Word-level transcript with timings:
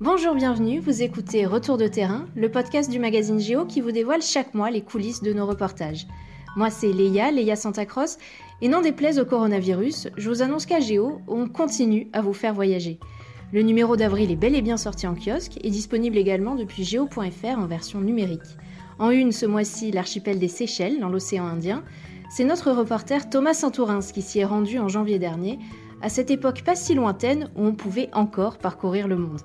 Bonjour, 0.00 0.36
bienvenue, 0.36 0.78
vous 0.78 1.02
écoutez 1.02 1.44
Retour 1.44 1.76
de 1.76 1.88
terrain, 1.88 2.26
le 2.36 2.48
podcast 2.48 2.88
du 2.88 3.00
magazine 3.00 3.40
Géo 3.40 3.64
qui 3.64 3.80
vous 3.80 3.90
dévoile 3.90 4.22
chaque 4.22 4.54
mois 4.54 4.70
les 4.70 4.82
coulisses 4.82 5.24
de 5.24 5.32
nos 5.32 5.44
reportages. 5.44 6.06
Moi 6.54 6.70
c'est 6.70 6.92
Léa, 6.92 7.32
Léa 7.32 7.56
Santacross, 7.56 8.16
et 8.62 8.68
non 8.68 8.80
déplaise 8.80 9.18
au 9.18 9.24
coronavirus, 9.24 10.06
je 10.16 10.28
vous 10.30 10.40
annonce 10.40 10.66
qu'à 10.66 10.78
Géo, 10.78 11.20
on 11.26 11.48
continue 11.48 12.06
à 12.12 12.22
vous 12.22 12.32
faire 12.32 12.54
voyager. 12.54 13.00
Le 13.52 13.62
numéro 13.62 13.96
d'avril 13.96 14.30
est 14.30 14.36
bel 14.36 14.54
et 14.54 14.62
bien 14.62 14.76
sorti 14.76 15.08
en 15.08 15.16
kiosque 15.16 15.58
et 15.64 15.70
disponible 15.70 16.16
également 16.16 16.54
depuis 16.54 16.84
géo.fr 16.84 17.58
en 17.58 17.66
version 17.66 18.00
numérique. 18.00 18.56
En 19.00 19.10
une 19.10 19.32
ce 19.32 19.46
mois-ci, 19.46 19.90
l'archipel 19.90 20.38
des 20.38 20.46
Seychelles, 20.46 21.00
dans 21.00 21.08
l'océan 21.08 21.46
Indien. 21.46 21.82
C'est 22.30 22.44
notre 22.44 22.70
reporter 22.70 23.28
Thomas 23.28 23.54
Santourins 23.54 24.12
qui 24.14 24.22
s'y 24.22 24.38
est 24.38 24.44
rendu 24.44 24.78
en 24.78 24.86
janvier 24.86 25.18
dernier, 25.18 25.58
à 26.02 26.08
cette 26.08 26.30
époque 26.30 26.62
pas 26.62 26.76
si 26.76 26.94
lointaine 26.94 27.50
où 27.56 27.66
on 27.66 27.74
pouvait 27.74 28.10
encore 28.12 28.58
parcourir 28.58 29.08
le 29.08 29.16
monde. 29.16 29.40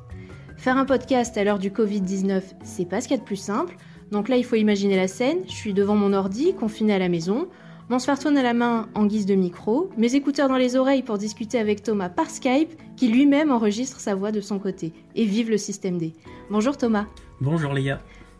Faire 0.63 0.77
un 0.77 0.85
podcast 0.85 1.37
à 1.37 1.43
l'heure 1.43 1.59
du 1.59 1.71
Covid-19, 1.71 2.41
c'est 2.63 2.85
pas 2.85 3.01
ce 3.01 3.09
qu'il 3.09 3.17
y 3.17 3.19
a 3.19 3.21
de 3.21 3.25
plus 3.27 3.35
simple. 3.35 3.75
Donc 4.11 4.29
là, 4.29 4.37
il 4.37 4.45
faut 4.45 4.55
imaginer 4.55 4.95
la 4.95 5.09
scène. 5.09 5.39
Je 5.45 5.51
suis 5.51 5.73
devant 5.73 5.97
mon 5.97 6.13
ordi, 6.13 6.53
confiné 6.53 6.93
à 6.93 6.99
la 6.99 7.09
maison. 7.09 7.49
Mon 7.89 7.99
smartphone 7.99 8.37
à 8.37 8.43
la 8.43 8.53
main 8.53 8.87
en 8.95 9.05
guise 9.05 9.25
de 9.25 9.35
micro, 9.35 9.89
mes 9.97 10.15
écouteurs 10.15 10.47
dans 10.47 10.55
les 10.55 10.77
oreilles 10.77 11.03
pour 11.03 11.17
discuter 11.17 11.59
avec 11.59 11.83
Thomas 11.83 12.07
par 12.07 12.29
Skype, 12.29 12.71
qui 12.95 13.09
lui-même 13.09 13.51
enregistre 13.51 13.99
sa 13.99 14.15
voix 14.15 14.31
de 14.31 14.39
son 14.39 14.57
côté. 14.57 14.93
Et 15.15 15.25
vive 15.25 15.49
le 15.49 15.57
système 15.57 15.97
D. 15.97 16.13
Bonjour 16.49 16.77
Thomas. 16.77 17.07
Bonjour 17.41 17.73
Léa. 17.73 17.99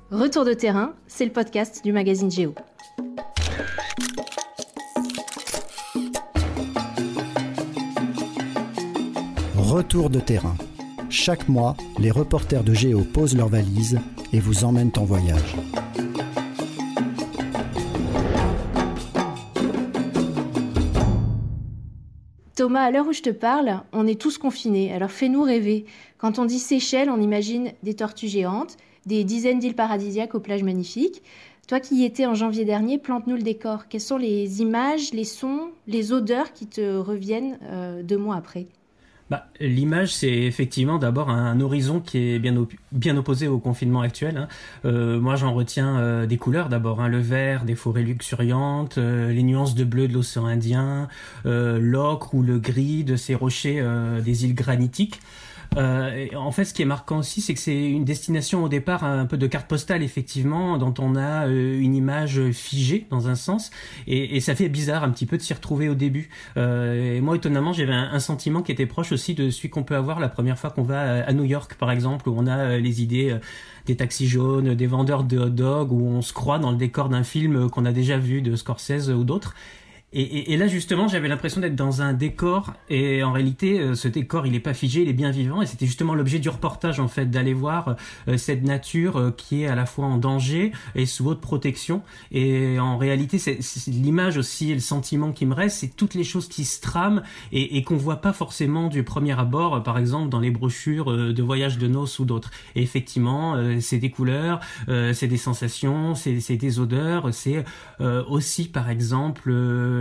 Retour 0.09 0.45
de 0.45 0.53
terrain, 0.53 0.93
c'est 1.07 1.25
le 1.25 1.31
podcast 1.33 1.83
du 1.83 1.91
magazine 1.91 2.31
Géo. 2.31 2.55
Retour 9.57 10.09
de 10.09 10.21
terrain. 10.21 10.55
Chaque 11.13 11.47
mois, 11.47 11.77
les 11.99 12.09
reporters 12.09 12.63
de 12.63 12.73
Géo 12.73 13.01
posent 13.01 13.37
leurs 13.37 13.47
valises 13.47 13.99
et 14.33 14.39
vous 14.39 14.63
emmènent 14.63 14.91
en 14.97 15.05
voyage. 15.05 15.55
Thomas, 22.55 22.81
à 22.81 22.89
l'heure 22.89 23.07
où 23.07 23.13
je 23.13 23.21
te 23.21 23.29
parle, 23.29 23.81
on 23.93 24.07
est 24.07 24.19
tous 24.19 24.39
confinés, 24.39 24.91
alors 24.91 25.11
fais-nous 25.11 25.43
rêver. 25.43 25.85
Quand 26.17 26.39
on 26.39 26.45
dit 26.45 26.57
Seychelles, 26.57 27.11
on 27.11 27.21
imagine 27.21 27.73
des 27.83 27.93
tortues 27.93 28.27
géantes, 28.27 28.77
des 29.05 29.23
dizaines 29.23 29.59
d'îles 29.59 29.75
paradisiaques 29.75 30.33
aux 30.33 30.39
plages 30.39 30.63
magnifiques. 30.63 31.21
Toi 31.67 31.79
qui 31.79 31.97
y 31.97 32.05
étais 32.05 32.25
en 32.25 32.33
janvier 32.33 32.65
dernier, 32.65 32.97
plante-nous 32.97 33.35
le 33.35 33.43
décor. 33.43 33.87
Quelles 33.87 34.01
sont 34.01 34.17
les 34.17 34.63
images, 34.63 35.13
les 35.13 35.25
sons, 35.25 35.69
les 35.85 36.11
odeurs 36.11 36.53
qui 36.53 36.65
te 36.65 36.97
reviennent 36.97 37.59
euh, 37.69 38.01
deux 38.01 38.17
mois 38.17 38.35
après? 38.35 38.65
Bah, 39.29 39.47
L'image, 39.59 40.13
c'est 40.13 40.31
effectivement 40.31 40.97
d'abord 40.97 41.29
un, 41.29 41.59
horizon 41.61 41.99
qui 41.99 42.17
est 42.17 42.39
bien, 42.39 42.53
bien 42.91 43.17
opposé 43.17 43.47
au 43.47 43.59
confinement 43.59 44.01
actuel. 44.01 44.37
Hein. 44.37 44.47
Euh, 44.85 45.19
moi, 45.19 45.35
j'en 45.35 45.53
retiens 45.53 45.97
euh, 45.99 46.25
des 46.25 46.37
couleurs 46.37 46.69
d'abord. 46.69 47.01
Hein, 47.01 47.07
le 47.07 47.19
vert 47.19 47.63
des 47.63 47.75
forêts 47.75 48.03
luxuriantes, 48.03 48.97
euh, 48.97 49.31
les 49.31 49.43
nuances 49.43 49.75
de 49.75 49.83
bleu 49.83 50.07
de 50.07 50.13
l'océan 50.13 50.45
Indien, 50.45 51.07
l'ocre 51.45 52.33
ou 52.33 52.43
le 52.43 52.59
gris 52.59 53.03
de 53.03 53.15
ces 53.15 53.35
rochers 53.35 53.83
des 54.23 54.45
îles 54.45 54.55
granitiques. 54.55 55.19
Euh, 55.77 56.27
en 56.35 56.51
fait, 56.51 56.65
ce 56.65 56.73
qui 56.73 56.81
est 56.81 56.85
marquant 56.85 57.19
aussi, 57.19 57.41
c'est 57.41 57.53
que 57.53 57.59
c'est 57.59 57.89
une 57.89 58.05
destination 58.05 58.63
au 58.63 58.69
départ 58.69 59.03
un 59.03 59.25
peu 59.25 59.37
de 59.37 59.47
carte 59.47 59.67
postale, 59.67 60.03
effectivement, 60.03 60.77
dont 60.77 60.93
on 60.99 61.15
a 61.15 61.47
euh, 61.47 61.79
une 61.79 61.95
image 61.95 62.51
figée 62.51 63.07
dans 63.09 63.27
un 63.27 63.35
sens, 63.35 63.71
et, 64.07 64.39
ça 64.39 64.55
fait 64.55 64.69
bizarre 64.69 65.03
un 65.03 65.09
petit 65.09 65.25
peu 65.25 65.37
de 65.37 65.41
s'y 65.41 65.53
retrouver 65.53 65.89
au 65.89 65.95
début. 65.95 66.29
Euh, 66.57 67.21
moi, 67.21 67.35
étonnamment, 67.35 67.73
j'avais 67.73 67.93
un, 67.93 68.19
sentiment 68.19 68.61
qui 68.61 68.71
était 68.71 68.85
proche 68.85 69.11
aussi 69.11 69.33
de 69.33 69.49
celui 69.49 69.69
qu'on 69.69 69.83
peut 69.83 69.95
avoir 69.95 70.19
la 70.19 70.29
première 70.29 70.57
fois 70.57 70.69
qu'on 70.69 70.83
va 70.83 71.23
à 71.25 71.33
New 71.33 71.43
York, 71.43 71.75
par 71.75 71.91
exemple, 71.91 72.29
où 72.29 72.35
on 72.37 72.47
a 72.47 72.57
euh, 72.57 72.79
les 72.79 73.01
idées 73.01 73.31
euh, 73.31 73.39
des 73.85 73.95
taxis 73.95 74.27
jaunes, 74.27 74.75
des 74.75 74.87
vendeurs 74.87 75.23
de 75.23 75.37
hot 75.37 75.49
dogs, 75.49 75.91
où 75.91 76.07
on 76.07 76.21
se 76.21 76.33
croit 76.33 76.59
dans 76.59 76.71
le 76.71 76.77
décor 76.77 77.09
d'un 77.09 77.23
film 77.23 77.69
qu'on 77.69 77.85
a 77.85 77.91
déjà 77.91 78.17
vu 78.17 78.41
de 78.41 78.55
Scorsese 78.55 79.09
ou 79.09 79.23
d'autres. 79.23 79.55
Et, 80.15 80.53
et, 80.53 80.57
là 80.57 80.67
justement, 80.67 81.07
j'avais 81.07 81.27
l'impression 81.27 81.59
d'être 81.59 81.75
dans 81.75 82.03
un 82.03 82.13
décor 82.13 82.73
et 82.87 83.23
en 83.23 83.31
réalité, 83.31 83.79
euh, 83.79 83.95
ce 83.95 84.07
décor, 84.07 84.45
il 84.45 84.53
est 84.53 84.59
pas 84.59 84.75
figé, 84.75 85.01
il 85.01 85.09
est 85.09 85.13
bien 85.13 85.31
vivant 85.31 85.63
et 85.63 85.65
c'était 85.65 85.87
justement 85.87 86.13
l'objet 86.13 86.37
du 86.37 86.49
reportage 86.49 86.99
en 86.99 87.07
fait, 87.07 87.25
d'aller 87.25 87.55
voir 87.55 87.95
euh, 88.27 88.37
cette 88.37 88.63
nature 88.63 89.17
euh, 89.17 89.31
qui 89.31 89.63
est 89.63 89.67
à 89.67 89.73
la 89.73 89.87
fois 89.87 90.05
en 90.05 90.17
danger 90.17 90.71
et 90.93 91.07
sous 91.07 91.27
haute 91.27 91.41
protection. 91.41 92.03
Et 92.31 92.79
en 92.79 92.97
réalité, 92.97 93.39
c'est 93.39 93.57
l'image 93.87 94.37
aussi 94.37 94.69
et 94.71 94.75
le 94.75 94.81
sentiment 94.81 95.31
qui 95.31 95.47
me 95.47 95.55
reste, 95.55 95.77
c'est 95.79 95.95
toutes 95.95 96.13
les 96.13 96.23
choses 96.23 96.47
qui 96.47 96.63
se 96.63 96.79
trament 96.79 97.23
et, 97.51 97.77
et 97.77 97.83
qu'on 97.83 97.97
voit 97.97 98.21
pas 98.21 98.33
forcément 98.33 98.89
du 98.89 99.01
premier 99.01 99.39
abord, 99.39 99.81
par 99.81 99.97
exemple 99.97 100.29
dans 100.29 100.39
les 100.39 100.51
brochures 100.51 101.11
de 101.11 101.43
voyage 101.43 101.79
de 101.79 101.87
noces 101.87 102.19
ou 102.19 102.25
d'autres. 102.25 102.51
Et 102.75 102.83
effectivement, 102.83 103.57
c'est 103.79 103.97
des 103.97 104.11
couleurs, 104.11 104.59
c'est 104.87 105.27
des 105.27 105.37
sensations, 105.37 106.13
c'est 106.13 106.57
des 106.57 106.79
odeurs, 106.79 107.33
c'est 107.33 107.63
aussi 107.99 108.67
par 108.67 108.89
exemple 108.89 109.51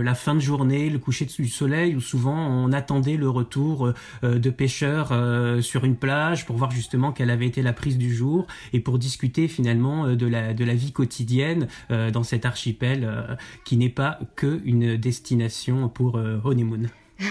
la 0.03 0.15
fin 0.15 0.35
de 0.35 0.39
journée, 0.39 0.89
le 0.89 0.99
coucher 0.99 1.25
du 1.25 1.47
soleil, 1.47 1.95
où 1.95 2.01
souvent 2.01 2.35
on 2.35 2.71
attendait 2.71 3.17
le 3.17 3.29
retour 3.29 3.93
euh, 4.23 4.39
de 4.39 4.49
pêcheurs 4.49 5.09
euh, 5.11 5.61
sur 5.61 5.85
une 5.85 5.95
plage 5.95 6.45
pour 6.45 6.57
voir 6.57 6.71
justement 6.71 7.11
quelle 7.11 7.29
avait 7.29 7.47
été 7.47 7.61
la 7.61 7.73
prise 7.73 7.97
du 7.97 8.13
jour 8.13 8.45
et 8.73 8.79
pour 8.79 8.99
discuter 8.99 9.47
finalement 9.47 10.05
euh, 10.05 10.15
de 10.15 10.27
la, 10.27 10.53
de 10.53 10.65
la 10.65 10.75
vie 10.75 10.91
quotidienne 10.91 11.67
dans 11.89 12.23
cet 12.23 12.45
archipel 12.45 13.37
qui 13.63 13.77
n'est 13.77 13.89
pas 13.89 14.19
que 14.35 14.61
une 14.65 14.97
destination 14.97 15.89
pour 15.89 16.19
honeymoon. 16.43 16.87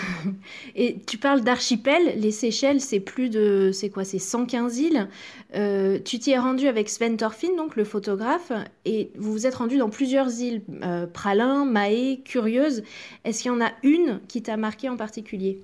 Et 0.77 0.99
tu 1.07 1.19
parles 1.19 1.43
d'archipel, 1.43 2.19
les 2.19 2.31
Seychelles, 2.31 2.81
c'est 2.81 3.01
plus 3.01 3.29
de, 3.29 3.71
c'est 3.73 3.91
quoi, 3.91 4.05
c'est 4.05 4.19
115 4.19 4.79
îles. 4.79 5.09
Euh, 5.55 5.99
tu 6.05 6.19
t'y 6.19 6.31
es 6.31 6.39
rendu 6.39 6.69
avec 6.69 6.89
Sven 6.89 7.17
Thorfinn, 7.17 7.57
donc 7.57 7.77
le 7.77 7.85
photographe, 7.85 8.53
et 8.85 9.11
vous 9.17 9.33
vous 9.33 9.47
êtes 9.47 9.57
rendu 9.57 9.79
dans 9.79 9.91
plusieurs 9.91 10.41
îles, 10.41 10.63
euh, 10.83 11.07
Pralin, 11.07 11.65
Mahé, 11.65 12.21
Curieuse. 12.25 12.83
Est-ce 13.25 13.43
qu'il 13.43 13.51
y 13.51 13.55
en 13.55 13.61
a 13.61 13.73
une 13.83 14.21
qui 14.29 14.43
t'a 14.43 14.57
marqué 14.57 14.89
en 14.89 14.97
particulier? 14.97 15.61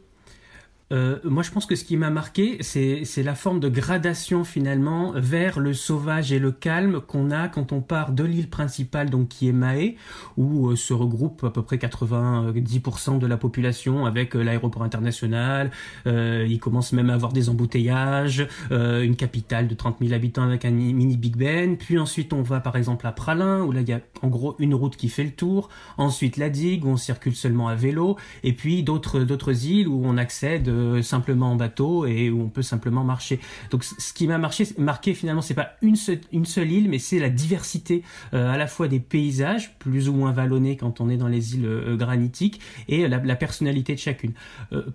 Euh, 0.90 1.18
moi, 1.24 1.42
je 1.42 1.50
pense 1.50 1.66
que 1.66 1.76
ce 1.76 1.84
qui 1.84 1.96
m'a 1.96 2.10
marqué, 2.10 2.58
c'est 2.62 3.22
la 3.22 3.34
forme 3.34 3.60
de 3.60 3.68
gradation 3.68 4.44
finalement 4.44 5.12
vers 5.14 5.60
le 5.60 5.74
sauvage 5.74 6.32
et 6.32 6.38
le 6.38 6.50
calme 6.50 7.00
qu'on 7.00 7.30
a 7.30 7.48
quand 7.48 7.72
on 7.72 7.80
part 7.80 8.12
de 8.12 8.24
l'île 8.24 8.48
principale, 8.48 9.10
donc 9.10 9.28
qui 9.28 9.48
est 9.48 9.52
Mahé, 9.52 9.96
où 10.36 10.68
euh, 10.68 10.76
se 10.76 10.94
regroupe 10.94 11.44
à 11.44 11.50
peu 11.50 11.62
près 11.62 11.76
90% 11.76 13.18
de 13.18 13.26
la 13.26 13.36
population 13.36 14.06
avec 14.06 14.34
euh, 14.34 14.42
l'aéroport 14.42 14.82
international. 14.82 15.70
Euh, 16.06 16.46
il 16.48 16.58
commence 16.58 16.92
même 16.92 17.10
à 17.10 17.14
avoir 17.14 17.32
des 17.32 17.48
embouteillages, 17.48 18.46
une 18.70 19.16
capitale 19.16 19.68
de 19.68 19.74
30 19.74 19.96
000 20.00 20.12
habitants 20.12 20.42
avec 20.42 20.64
un 20.64 20.70
mini 20.70 21.16
Big 21.16 21.36
Ben. 21.36 21.76
Puis 21.76 21.98
ensuite, 21.98 22.32
on 22.32 22.42
va 22.42 22.60
par 22.60 22.76
exemple 22.76 23.06
à 23.06 23.12
Pralin, 23.12 23.62
où 23.62 23.72
là 23.72 23.80
il 23.80 23.88
y 23.88 23.92
a 23.92 24.00
en 24.22 24.28
gros 24.28 24.56
une 24.58 24.74
route 24.74 24.96
qui 24.96 25.08
fait 25.08 25.24
le 25.24 25.30
tour. 25.30 25.68
Ensuite, 25.96 26.36
la 26.36 26.48
digue 26.48 26.84
où 26.84 26.88
on 26.88 26.96
circule 26.96 27.34
seulement 27.34 27.68
à 27.68 27.74
vélo, 27.74 28.16
et 28.42 28.52
puis 28.52 28.82
d'autres 28.82 29.66
îles 29.66 29.88
où 29.88 30.02
on 30.04 30.16
accède 30.16 30.68
euh, 30.78 31.02
simplement 31.02 31.52
en 31.52 31.56
bateau 31.56 32.06
et 32.06 32.30
où 32.30 32.42
on 32.42 32.48
peut 32.48 32.62
simplement 32.62 33.04
marcher. 33.04 33.40
Donc 33.70 33.84
ce 33.84 34.12
qui 34.12 34.26
m'a 34.26 34.38
marqué, 34.38 34.66
marqué 34.78 35.14
finalement, 35.14 35.42
c'est 35.42 35.54
pas 35.54 35.72
une 35.82 35.96
seule, 35.96 36.20
une 36.32 36.44
seule 36.44 36.70
île, 36.70 36.88
mais 36.88 36.98
c'est 36.98 37.18
la 37.18 37.30
diversité 37.30 38.02
euh, 38.34 38.52
à 38.52 38.56
la 38.56 38.66
fois 38.66 38.88
des 38.88 39.00
paysages, 39.00 39.74
plus 39.78 40.08
ou 40.08 40.14
moins 40.14 40.32
vallonnés 40.32 40.76
quand 40.76 41.00
on 41.00 41.08
est 41.08 41.16
dans 41.16 41.28
les 41.28 41.54
îles 41.54 41.66
euh, 41.66 41.96
granitiques, 41.96 42.60
et 42.88 43.08
la, 43.08 43.18
la, 43.18 43.36
personnalité 43.36 43.94
de 43.94 43.98
chacune. 43.98 44.32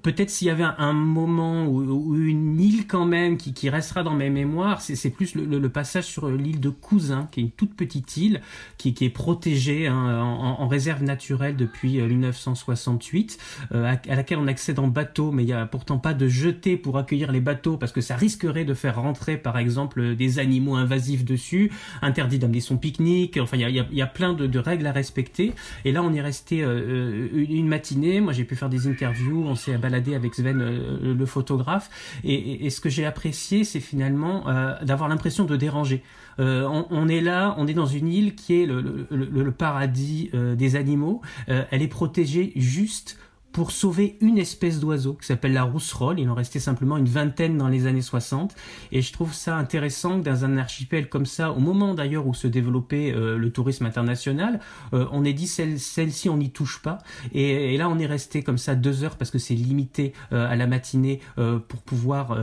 Peut-être 0.02 0.30
s'il 0.30 0.48
y 0.48 0.52
avait 0.52 0.66
un, 0.78 0.94
moment 0.94 1.66
ou, 1.66 2.16
une 2.16 2.60
île 2.60 2.88
quand 2.88 3.06
même 3.06 3.38
qui, 3.38 3.54
qui 3.54 3.70
restera 3.70 4.04
dans 4.04 4.14
mes 4.14 4.30
mémoires, 4.30 4.82
c'est 4.82 5.10
plus 5.10 5.36
le, 5.36 5.46
le, 5.46 5.70
passage 5.70 6.06
sur 6.06 6.30
l'île 6.30 6.60
de 6.60 6.70
Cousin, 6.70 7.28
qui 7.32 7.40
est 7.40 7.44
une 7.44 7.52
toute 7.52 7.76
petite 7.76 8.18
île 8.18 8.42
qui, 8.78 8.94
qui 8.94 9.06
est 9.06 9.10
protégée 9.10 9.88
hein, 9.88 10.22
en, 10.22 10.62
en, 10.62 10.68
réserve 10.68 11.04
naturelle 11.04 11.56
depuis 11.56 12.02
1968, 12.02 13.38
à, 13.74 13.78
à 13.92 14.16
laquelle 14.16 14.38
on 14.38 14.48
accède 14.48 14.80
en 14.80 14.88
bateau, 14.88 15.32
mais 15.32 15.44
il 15.44 15.50
y 15.50 15.54
a 15.54 15.66
pourtant 15.74 15.98
pas 15.98 16.14
de 16.14 16.28
jeter 16.28 16.78
pour 16.78 17.00
accueillir 17.00 17.32
les 17.32 17.40
bateaux 17.40 17.78
parce 17.78 17.92
que 17.92 18.00
ça 18.00 18.16
risquerait 18.16 18.64
de 18.64 18.76
faire 18.76 19.02
rentrer 19.02 19.38
par 19.38 19.58
exemple 19.58 20.16
des 20.16 20.38
animaux 20.38 20.76
invasifs 20.76 21.26
dessus, 21.26 21.72
interdit 22.04 22.38
d'amener 22.38 22.60
son 22.60 22.78
pique-nique, 22.78 23.40
enfin 23.42 23.58
il 23.58 23.86
y 23.92 24.02
a, 24.04 24.08
plein 24.08 24.34
de, 24.34 24.60
règles 24.60 24.86
à 24.86 24.92
respecter. 24.92 25.52
Et 25.84 25.92
là 25.92 26.04
on 26.04 26.14
est 26.14 26.22
resté 26.22 26.64
euh, 26.64 27.28
une 27.34 27.68
matinée, 27.68 28.22
moi 28.22 28.34
j'ai 28.34 28.44
pu 28.44 28.56
faire 28.56 28.70
des 28.70 28.86
interviews, 28.88 29.46
on 29.48 29.56
s'est 29.56 29.80
baladé 29.80 30.14
avec 30.14 30.36
Sven 30.36 30.62
euh, 30.62 31.16
le 31.16 31.26
photographe 31.26 31.90
et, 32.24 32.70
ce 32.70 32.80
que 32.80 32.90
j'ai 32.90 33.08
apprécié 33.08 33.64
c'est 33.64 33.80
finalement 33.80 34.48
euh, 34.48 34.76
d'avoir 34.84 35.10
l'impression 35.10 35.46
de 35.46 35.56
déranger. 35.56 36.04
Euh, 36.40 36.68
on, 36.90 37.08
est 37.08 37.22
là, 37.22 37.56
on 37.58 37.68
est 37.68 37.74
dans 37.74 37.86
une 37.86 38.08
île 38.08 38.36
qui 38.36 38.62
est 38.62 38.66
le, 38.66 39.52
paradis 39.52 40.30
euh, 40.34 40.56
des 40.56 40.76
animaux. 40.76 41.22
Euh, 41.50 41.64
elle 41.72 41.82
est 41.82 41.88
protégée 41.88 42.52
juste 42.56 43.20
pour 43.54 43.72
sauver 43.72 44.18
une 44.20 44.40
espèce 44.40 44.80
d'oiseau 44.80 45.14
qui 45.14 45.28
s'appelle 45.28 45.54
la 45.54 45.64
rousserolle. 45.64 46.20
Il 46.20 46.28
en 46.28 46.34
restait 46.34 46.60
simplement 46.60 46.98
une 46.98 47.06
vingtaine 47.06 47.56
dans 47.56 47.68
les 47.68 47.86
années 47.86 48.02
60. 48.02 48.56
Et 48.92 49.04
je 49.04 49.14
trouve 49.14 49.32
ça 49.32 49.56
intéressant 49.56 50.20
que 50.20 50.26
dans 50.26 50.44
un 50.44 50.58
archipel 50.58 51.08
comme 51.08 51.28
ça, 51.28 51.52
au 51.52 51.60
moment 51.60 51.94
d'ailleurs 51.94 52.26
où 52.26 52.34
se 52.34 52.48
développait 52.48 53.14
euh, 53.14 53.38
le 53.38 53.52
tourisme 53.52 53.86
international, 53.86 54.60
euh, 54.94 55.06
on 55.12 55.24
ait 55.24 55.34
dit 55.34 55.46
celle-ci 55.46 56.30
on 56.30 56.38
n'y 56.38 56.50
touche 56.50 56.82
pas. 56.82 56.98
Et, 57.34 57.78
là 57.78 57.90
on 57.90 58.00
est 58.00 58.08
resté 58.08 58.42
comme 58.42 58.58
ça 58.58 58.74
deux 58.74 59.04
heures 59.04 59.18
parce 59.18 59.30
que 59.30 59.38
c'est 59.38 59.54
limité 59.54 60.14
euh, 60.32 60.50
à 60.50 60.56
la 60.56 60.66
matinée 60.66 61.22
pour 61.68 61.82
pouvoir 61.82 62.38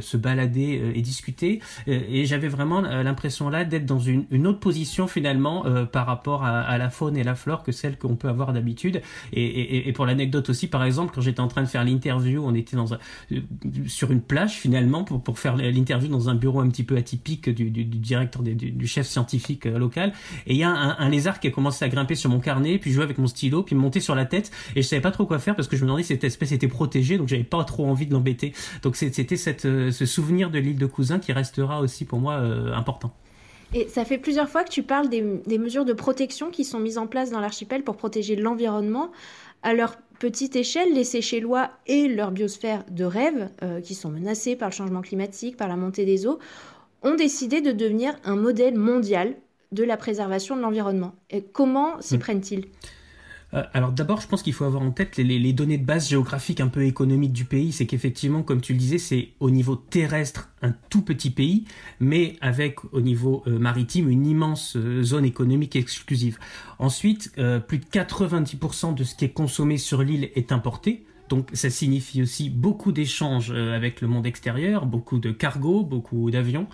se 0.00 0.16
balader 0.16 0.92
et 0.94 1.02
discuter. 1.02 1.60
et 1.86 2.24
j'avais 2.24 2.48
vraiment 2.48 2.80
l'impression 2.80 3.48
là 3.50 3.64
d'être 3.64 3.86
dans 3.86 3.98
une, 3.98 4.26
une, 4.30 4.46
autre 4.46 4.60
position 4.60 5.06
finalement 5.06 5.64
par 5.90 6.06
rapport 6.06 6.44
à, 6.44 6.60
à, 6.60 6.78
la 6.78 6.90
faune 6.90 7.16
et 7.16 7.24
la 7.24 7.34
flore 7.34 7.62
que 7.62 7.72
celle 7.72 7.98
qu'on 7.98 8.16
peut 8.16 8.28
avoir 8.28 8.52
d'habitude. 8.52 9.02
Et, 9.32 9.44
et, 9.44 9.88
et 9.88 9.92
pour 9.92 10.06
l'anecdote 10.06 10.51
aussi, 10.52 10.68
par 10.68 10.84
exemple, 10.84 11.12
quand 11.14 11.20
j'étais 11.20 11.40
en 11.40 11.48
train 11.48 11.62
de 11.62 11.66
faire 11.66 11.84
l'interview, 11.84 12.42
on 12.44 12.54
était 12.54 12.76
dans 12.76 12.94
un, 12.94 12.98
sur 13.86 14.10
une 14.10 14.20
plage 14.20 14.52
finalement 14.52 15.04
pour, 15.04 15.22
pour 15.22 15.38
faire 15.38 15.56
l'interview 15.56 16.08
dans 16.08 16.28
un 16.28 16.34
bureau 16.34 16.60
un 16.60 16.68
petit 16.68 16.84
peu 16.84 16.96
atypique 16.96 17.50
du, 17.50 17.70
du, 17.70 17.84
directeur, 17.84 18.42
du, 18.42 18.54
du, 18.54 18.86
chef 18.86 19.06
scientifique 19.06 19.66
euh, 19.66 19.78
local. 19.78 20.12
Et 20.46 20.52
il 20.54 20.58
y 20.58 20.62
a 20.62 20.70
un, 20.70 21.08
lézard 21.08 21.40
qui 21.40 21.48
a 21.48 21.50
commencé 21.50 21.84
à 21.84 21.88
grimper 21.88 22.14
sur 22.14 22.30
mon 22.30 22.40
carnet, 22.40 22.78
puis 22.78 22.92
jouer 22.92 23.04
avec 23.04 23.18
mon 23.18 23.26
stylo, 23.26 23.62
puis 23.62 23.74
monter 23.74 24.00
sur 24.00 24.14
la 24.14 24.24
tête. 24.24 24.50
Et 24.76 24.82
je 24.82 24.86
savais 24.86 25.02
pas 25.02 25.10
trop 25.10 25.26
quoi 25.26 25.38
faire 25.38 25.56
parce 25.56 25.68
que 25.68 25.76
je 25.76 25.82
me 25.82 25.86
demandais 25.86 26.02
si 26.02 26.08
cette 26.08 26.24
espèce 26.24 26.52
était 26.52 26.68
protégée, 26.68 27.18
donc 27.18 27.28
j'avais 27.28 27.44
pas 27.44 27.64
trop 27.64 27.86
envie 27.86 28.06
de 28.06 28.12
l'embêter. 28.12 28.52
Donc 28.82 28.96
c'était 28.96 29.36
euh, 29.64 29.90
ce 29.90 30.06
souvenir 30.06 30.50
de 30.50 30.58
l'île 30.58 30.78
de 30.78 30.86
Cousin 30.86 31.18
qui 31.18 31.32
restera 31.32 31.80
aussi 31.80 32.04
pour 32.04 32.20
moi 32.20 32.34
euh, 32.34 32.72
important. 32.74 33.12
Et 33.74 33.88
ça 33.88 34.04
fait 34.04 34.18
plusieurs 34.18 34.48
fois 34.48 34.64
que 34.64 34.70
tu 34.70 34.82
parles 34.82 35.08
des, 35.08 35.58
mesures 35.58 35.84
de 35.84 35.94
protection 35.94 36.50
qui 36.50 36.64
sont 36.64 36.78
mises 36.78 36.98
en 36.98 37.06
place 37.06 37.30
dans 37.30 37.40
l'archipel 37.40 37.82
pour 37.82 37.96
protéger 37.96 38.36
l'environnement. 38.36 39.10
Leur 39.64 39.96
petite 40.22 40.54
échelle, 40.54 40.94
les 40.94 41.02
Seychellois 41.02 41.70
et 41.88 42.06
leur 42.06 42.30
biosphère 42.30 42.84
de 42.88 43.04
rêve, 43.04 43.50
euh, 43.64 43.80
qui 43.80 43.96
sont 43.96 44.08
menacés 44.08 44.54
par 44.54 44.68
le 44.68 44.72
changement 44.72 45.00
climatique, 45.00 45.56
par 45.56 45.66
la 45.66 45.74
montée 45.74 46.04
des 46.04 46.28
eaux, 46.28 46.38
ont 47.02 47.16
décidé 47.16 47.60
de 47.60 47.72
devenir 47.72 48.14
un 48.22 48.36
modèle 48.36 48.78
mondial 48.78 49.34
de 49.72 49.82
la 49.82 49.96
préservation 49.96 50.54
de 50.54 50.60
l'environnement. 50.60 51.12
Et 51.30 51.42
comment 51.42 52.00
s'y 52.00 52.18
mmh. 52.18 52.20
prennent-ils? 52.20 52.64
Euh, 53.54 53.64
alors 53.74 53.92
d'abord, 53.92 54.20
je 54.20 54.26
pense 54.26 54.42
qu'il 54.42 54.52
faut 54.52 54.64
avoir 54.64 54.82
en 54.82 54.90
tête 54.90 55.16
les, 55.16 55.52
données 55.52 55.78
de 55.78 55.84
base 55.84 56.08
géographiques 56.08 56.60
un 56.60 56.68
peu 56.68 56.84
économiques 56.84 57.32
du 57.32 57.44
pays. 57.44 57.72
C'est 57.72 57.86
qu'effectivement, 57.86 58.42
comme 58.42 58.60
tu 58.60 58.72
le 58.72 58.78
disais, 58.78 58.98
c'est 58.98 59.30
au 59.40 59.50
niveau 59.50 59.76
terrestre 59.76 60.48
un 60.62 60.72
tout 60.90 61.02
petit 61.02 61.30
pays, 61.30 61.64
mais 62.00 62.36
avec 62.40 62.78
au 62.92 63.00
niveau 63.00 63.42
euh, 63.46 63.58
maritime 63.58 64.08
une 64.08 64.26
immense 64.26 64.76
euh, 64.76 65.02
zone 65.02 65.24
économique 65.24 65.76
exclusive. 65.76 66.38
Ensuite, 66.78 67.32
plus 67.68 67.78
de 67.78 67.84
90% 67.84 68.94
de 68.94 69.04
ce 69.04 69.14
qui 69.14 69.24
est 69.24 69.32
consommé 69.32 69.78
sur 69.78 70.02
l'île 70.02 70.30
est 70.34 70.50
importé. 70.50 71.04
Donc 71.28 71.48
ça 71.52 71.70
signifie 71.70 72.22
aussi 72.22 72.50
beaucoup 72.50 72.90
d'échanges 72.90 73.52
avec 73.52 74.00
le 74.00 74.08
monde 74.08 74.26
extérieur, 74.26 74.84
beaucoup 74.84 75.18
de 75.18 75.30
cargos, 75.30 75.84
beaucoup 75.84 76.30
d'avions. 76.30 76.66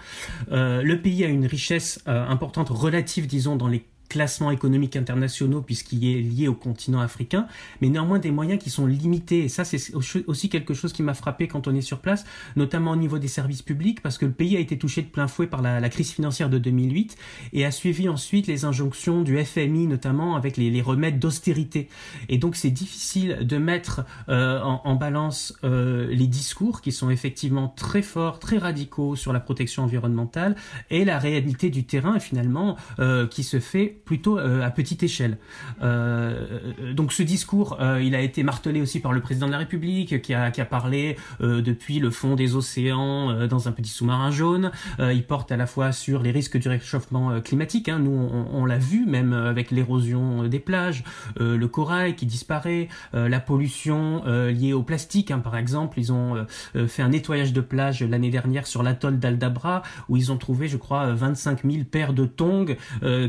le 0.51 0.95
pays 0.97 1.25
a 1.25 1.29
une 1.29 1.45
richesse 1.45 2.03
importante 2.07 2.71
relative, 2.71 3.27
disons, 3.27 3.57
dans 3.57 3.69
les 3.69 3.85
classements 4.09 4.51
économiques 4.51 4.97
internationaux 4.97 5.63
puisqu'il 5.63 6.05
est 6.05 6.21
lié 6.21 6.49
au 6.49 6.55
continent 6.55 7.01
africain, 7.01 7.47
mais 7.81 7.89
néanmoins 7.89 8.19
des 8.19 8.31
moyens 8.31 8.63
qui 8.63 8.71
sont 8.71 8.87
limités. 8.87 9.45
Et 9.45 9.49
ça, 9.49 9.65
c'est 9.65 9.95
aussi 9.95 10.49
quelque 10.49 10.75
chose 10.75 10.93
qui 10.93 11.03
m'a 11.03 11.15
frappé 11.15 11.49
quand 11.49 11.69
on 11.69 11.75
est 11.75 11.81
sur 11.81 12.01
place, 12.01 12.25
notamment 12.57 12.93
au 12.93 12.97
niveau 12.97 13.19
des 13.19 13.29
services 13.29 13.63
publics, 13.63 14.01
parce 14.01 14.19
que 14.19 14.27
le 14.27 14.33
pays 14.33 14.57
a 14.57 14.61
été 14.61 14.79
touché 14.79 15.03
de 15.03 15.09
plein 15.09 15.29
fouet 15.29 15.47
par 15.47 15.63
la, 15.63 15.89
crise 15.89 16.11
financière 16.11 16.51
de 16.51 16.59
2008 16.59 17.17
et 17.55 17.65
a 17.65 17.71
suivi 17.71 18.09
ensuite 18.09 18.47
les 18.47 18.65
injonctions 18.67 19.23
du 19.23 19.43
FMI, 19.43 19.87
notamment 19.87 20.37
avec 20.37 20.57
les, 20.57 20.79
remèdes 20.83 21.19
d'austérité. 21.19 21.89
Et 22.29 22.39
donc, 22.39 22.55
c'est 22.57 22.71
difficile 22.71 23.39
de 23.43 23.59
mettre 23.59 24.05
euh, 24.29 24.61
en, 24.61 24.81
en, 24.85 24.95
balance 24.95 25.55
euh, 25.65 26.07
les 26.11 26.27
discours 26.27 26.81
qui 26.81 26.93
sont 26.93 27.11
effectivement 27.11 27.69
très 27.69 28.03
forts, 28.03 28.39
très 28.39 28.59
radicaux 28.59 29.17
sur 29.17 29.33
la 29.33 29.41
protection 29.41 29.83
environnementale 29.83 30.57
et 30.91 31.05
la 31.05 31.19
réalité 31.19 31.71
du 31.71 31.85
terrain, 31.85 32.19
finalement, 32.19 32.77
euh, 32.99 33.27
qui 33.27 33.43
se 33.43 33.61
fait 33.61 33.98
plutôt 34.09 34.39
euh, 34.39 34.63
à 34.63 34.71
petite 34.71 35.03
échelle. 35.03 35.37
Euh, 35.83 36.95
donc 36.95 37.13
ce 37.13 37.23
discours, 37.23 37.77
euh, 37.79 38.03
il 38.03 38.15
a 38.15 38.23
été 38.23 38.43
martelé 38.43 38.81
aussi 38.81 39.01
par 39.01 39.13
le 39.13 39.21
président 39.21 39.47
de 39.47 39.53
la 39.53 39.59
République, 39.59 40.23
qui 40.23 40.33
a, 40.33 40.51
qui 40.51 40.63
a 40.63 40.65
parlé 40.65 41.17
depuis 41.41 41.99
le 41.99 42.11
fond 42.11 42.35
des 42.35 42.57
océans 42.57 43.47
dans 43.47 43.69
un 43.69 43.73
petit 43.73 43.91
sous-marin 43.91 44.31
jaune. 44.31 44.71
il 44.99 45.25
porte 45.25 45.53
à 45.53 45.59
la 45.59 45.67
fois 45.67 45.93
sur 45.93 46.23
les 46.23 46.31
risques 46.31 46.57
du 46.57 46.69
réchauffement 46.69 47.41
climatique. 47.43 47.91
Hein. 47.91 47.99
Nous, 47.99 48.11
on, 48.11 48.47
on 48.51 48.65
l'a 48.65 48.79
vu 48.79 49.05
même 49.05 49.35
avec 49.35 49.71
l'érosion 49.71 50.49
des 50.49 50.59
plages, 50.59 51.05
le 51.39 51.67
corail 51.67 52.15
qui 52.15 52.25
disparaît, 52.25 52.89
la 53.13 53.41
pollution 53.41 54.23
liée 54.25 54.73
au 54.73 54.83
plastique. 54.83 55.31
Hein. 55.31 55.41
Par 55.41 55.57
exemple, 55.57 55.99
ils 55.99 56.13
ont 56.13 56.47
fait 56.87 57.03
un 57.03 57.11
nettoyage 57.11 57.53
de 57.53 57.61
plage 57.61 58.03
l'année 58.03 58.31
dernière 58.31 58.67
sur 58.67 58.83
l'atoll 58.83 59.19
d'Aldabra, 59.19 59.83
où 60.09 60.17
ils 60.17 60.33
ont 60.33 60.39
trouvé, 60.39 60.69
je 60.69 60.79
crois, 60.79 61.13
25 61.13 61.65
000 61.65 61.85
paires 61.85 62.15
de 62.15 62.25
tongs 62.25 62.77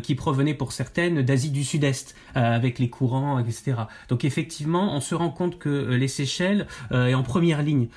qui 0.02 0.16
provenaient 0.16 0.54
pour 0.54 0.69
certaines 0.72 1.22
d'Asie 1.22 1.52
du 1.52 1.64
Sud-Est, 1.64 2.16
euh, 2.36 2.56
avec 2.56 2.80
les 2.80 2.90
courants, 2.90 3.40
etc. 3.40 3.76
Donc 4.08 4.26
effectivement, 4.26 4.96
on 4.96 5.02
se 5.02 5.16
rend 5.16 5.30
compte 5.30 5.58
que 5.58 5.70
euh, 5.70 5.98
les 5.98 6.08
Seychelles 6.08 6.68
euh, 6.92 7.08
est 7.08 7.14
en 7.14 7.24
première 7.24 7.64
ligne 7.64 7.88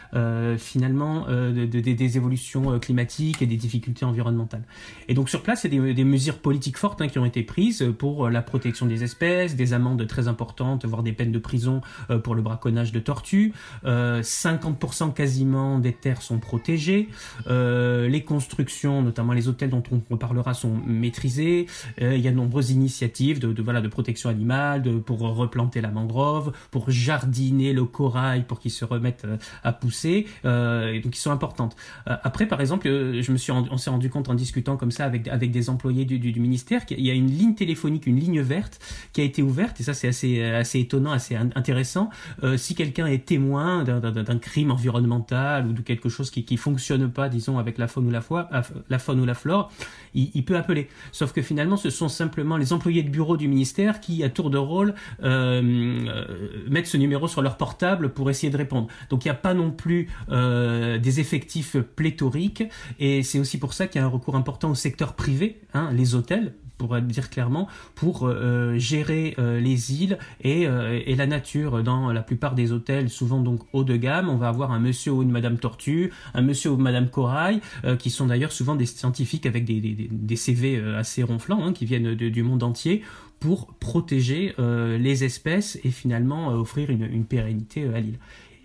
finalement 0.59 1.27
de, 1.27 1.67
de, 1.67 1.81
des 1.81 2.17
évolutions 2.17 2.79
climatiques 2.79 3.43
et 3.43 3.47
des 3.47 3.57
difficultés 3.57 4.05
environnementales. 4.05 4.63
Et 5.09 5.15
donc 5.15 5.29
sur 5.29 5.43
place, 5.43 5.65
il 5.65 5.75
y 5.75 5.91
a 5.91 5.93
des, 5.93 6.05
mesures 6.05 6.39
politiques 6.39 6.77
fortes 6.77 7.01
hein, 7.01 7.09
qui 7.09 7.19
ont 7.19 7.25
été 7.25 7.43
prises 7.43 7.85
pour 7.99 8.29
la 8.29 8.43
protection 8.43 8.87
des 8.87 9.05
espèces, 9.05 9.57
des 9.57 9.73
amendes 9.73 10.07
très 10.07 10.29
importantes, 10.29 10.85
voire 10.85 11.03
des 11.03 11.13
peines 11.13 11.33
de 11.33 11.39
prison 11.39 11.81
pour 12.23 12.35
le 12.35 12.43
braconnage 12.43 12.93
de 12.93 13.01
tortues. 13.01 13.53
50% 13.85 15.13
quasiment 15.13 15.79
des 15.79 15.93
terres 15.93 16.23
sont 16.23 16.39
protégées. 16.39 17.09
les 17.49 18.25
constructions, 18.25 19.03
notamment 19.03 19.33
les 19.33 19.49
hôtels 19.49 19.71
dont 19.71 19.83
on 19.91 20.01
reparlera, 20.11 20.55
sont 20.55 20.77
maîtrisées. 20.87 21.67
il 22.01 22.21
y 22.21 22.29
a 22.29 22.31
de 22.31 22.37
initiatives 22.71 23.39
de, 23.39 23.63
voilà, 23.63 23.81
de 23.81 23.89
protection 23.89 24.29
animale, 24.29 24.83
de, 24.83 24.99
pour 24.99 25.21
replanter 25.21 25.81
la 25.81 25.91
mangrove, 25.91 26.53
pour 26.71 26.91
jardiner 26.91 27.73
le 27.73 27.85
corail 27.85 28.45
pour 28.45 28.61
qu'il 28.61 28.71
se 28.71 28.85
remette 28.85 29.23
euh, 29.25 29.37
à 29.65 29.73
pousser, 29.73 30.27
euh, 30.45 31.01
donc 31.01 31.13
qui 31.13 31.21
sont 31.21 31.31
importantes. 31.31 31.77
Euh, 32.09 32.17
après, 32.23 32.47
par 32.47 32.61
exemple, 32.61 32.87
je 32.87 33.33
me 33.33 33.37
suis 33.37 33.53
on 33.53 33.77
s'est 33.77 33.91
rendu 33.91 34.11
compte 34.11 34.29
en 34.29 34.35
discutant 34.35 34.77
comme 34.77 34.91
ça 34.91 35.05
avec, 35.05 35.29
avec 35.29 35.51
des 35.51 35.71
employés 35.71 36.05
du, 36.05 36.41
ministère 36.41 36.87
qu'il 36.87 37.01
y 37.01 37.11
a 37.11 37.15
une 37.15 37.31
ligne 37.31 37.55
téléphonique, 37.55 38.07
une 38.07 38.19
ligne 38.19 38.41
verte 38.41 38.81
qui 39.13 39.21
a 39.21 39.25
été 39.25 39.43
ouverte, 39.43 39.81
et 39.81 39.85
ça 39.85 39.95
c'est 39.95 40.09
assez, 40.09 40.43
assez 40.43 40.81
étonnant, 40.81 41.13
assez 41.13 41.37
intéressant. 41.37 42.11
Si 42.57 42.75
quelqu'un 42.75 43.07
est 43.07 43.27
témoin 43.27 43.85
d'un 43.85 44.39
crime 44.39 44.71
environnemental 44.71 45.67
ou 45.67 45.73
de 45.73 45.83
quelque 45.83 46.09
chose 46.09 46.31
qui 46.31 46.43
qui 46.45 46.57
fonctionne 46.57 47.11
pas, 47.11 47.29
disons, 47.29 47.59
avec 47.59 47.79
la 47.79 47.89
faune 47.89 48.09
ou 48.09 48.11
la, 48.11 49.35
flore, 49.35 49.73
il 50.15 50.45
peut 50.45 50.57
appeler. 50.57 50.89
Sauf 51.13 51.33
que 51.33 51.43
finalement, 51.43 51.77
ce 51.77 51.91
sont 51.91 52.09
simplement 52.09 52.52
les 52.57 52.73
employés 52.73 53.03
de 53.03 53.11
bureau 53.11 53.37
du 53.37 53.49
ministère 53.49 54.01
qui, 54.01 54.23
à 54.25 54.31
tour 54.31 54.51
de 54.51 54.59
rôle, 54.59 54.95
euh, 55.23 55.63
euh, 55.63 56.25
mettent 56.69 56.87
ce 56.87 56.97
numéro 56.97 57.29
sur 57.29 57.43
leur 57.43 57.57
portable 57.57 58.11
pour 58.11 58.31
essayer 58.31 58.51
de 58.51 58.57
répondre. 58.57 58.89
Donc 59.11 59.25
il 59.25 59.29
n'y 59.29 59.33
a 59.33 59.35
pas 59.35 59.55
non 59.55 59.71
plus 59.71 60.09
euh, 60.31 60.99
des 60.99 61.21
effectifs 61.21 61.77
pléthoriques 61.79 62.65
et 62.99 63.23
c'est 63.23 63.39
aussi 63.39 63.59
pour 63.59 63.75
ça 63.75 63.87
qu'il 63.87 64.01
y 64.01 64.03
a 64.03 64.07
un 64.07 64.11
recours 64.11 64.37
important 64.37 64.71
au 64.71 64.75
secteur 64.75 65.15
privé, 65.15 65.61
hein, 65.75 65.91
les 65.93 66.15
hôtels, 66.15 66.55
pour 66.83 67.01
dire 67.01 67.31
clairement, 67.31 67.69
pour 67.95 68.27
euh, 68.27 68.77
gérer 68.77 69.35
euh, 69.39 69.61
les 69.61 69.95
îles 69.95 70.19
et, 70.43 70.67
euh, 70.67 71.01
et, 71.07 71.15
la 71.15 71.27
nature. 71.27 71.83
Dans 71.85 72.13
la 72.13 72.23
plupart 72.23 72.57
des 72.57 72.73
hôtels, 72.73 73.09
souvent 73.09 73.41
donc 73.41 73.61
haut 73.73 73.85
de 73.85 73.97
gamme, 73.97 74.29
on 74.29 74.37
va 74.37 74.49
avoir 74.49 74.73
un 74.73 74.81
monsieur 74.81 75.13
ou 75.13 75.23
une 75.23 75.31
madame 75.31 75.59
tortue, 75.59 76.13
un 76.35 76.43
monsieur 76.43 76.71
ou 76.73 76.77
madame 76.77 77.09
corail, 77.09 77.61
qui 77.99 78.11
sont 78.11 78.27
d'ailleurs 78.27 78.53
souvent 78.53 78.75
des 78.75 78.87
scientifiques 78.87 79.47
avec 79.47 79.65
des, 79.65 79.81
des, 79.81 80.37
CV 80.37 80.83
assez 80.97 81.23
ronflants, 81.23 81.65
hein, 81.65 81.73
qui 81.73 81.85
viennent 81.85 82.15
du 82.15 82.43
monde 82.43 82.63
entier, 82.63 83.03
pour 83.39 83.75
protéger 83.75 84.55
les 84.59 85.25
espèces 85.25 85.79
et 85.85 85.91
finalement 85.91 86.49
offrir 86.49 86.91
une, 86.91 87.05
une 87.05 87.25
pérennité 87.25 87.87
à 87.95 88.01
l'île. 88.01 88.19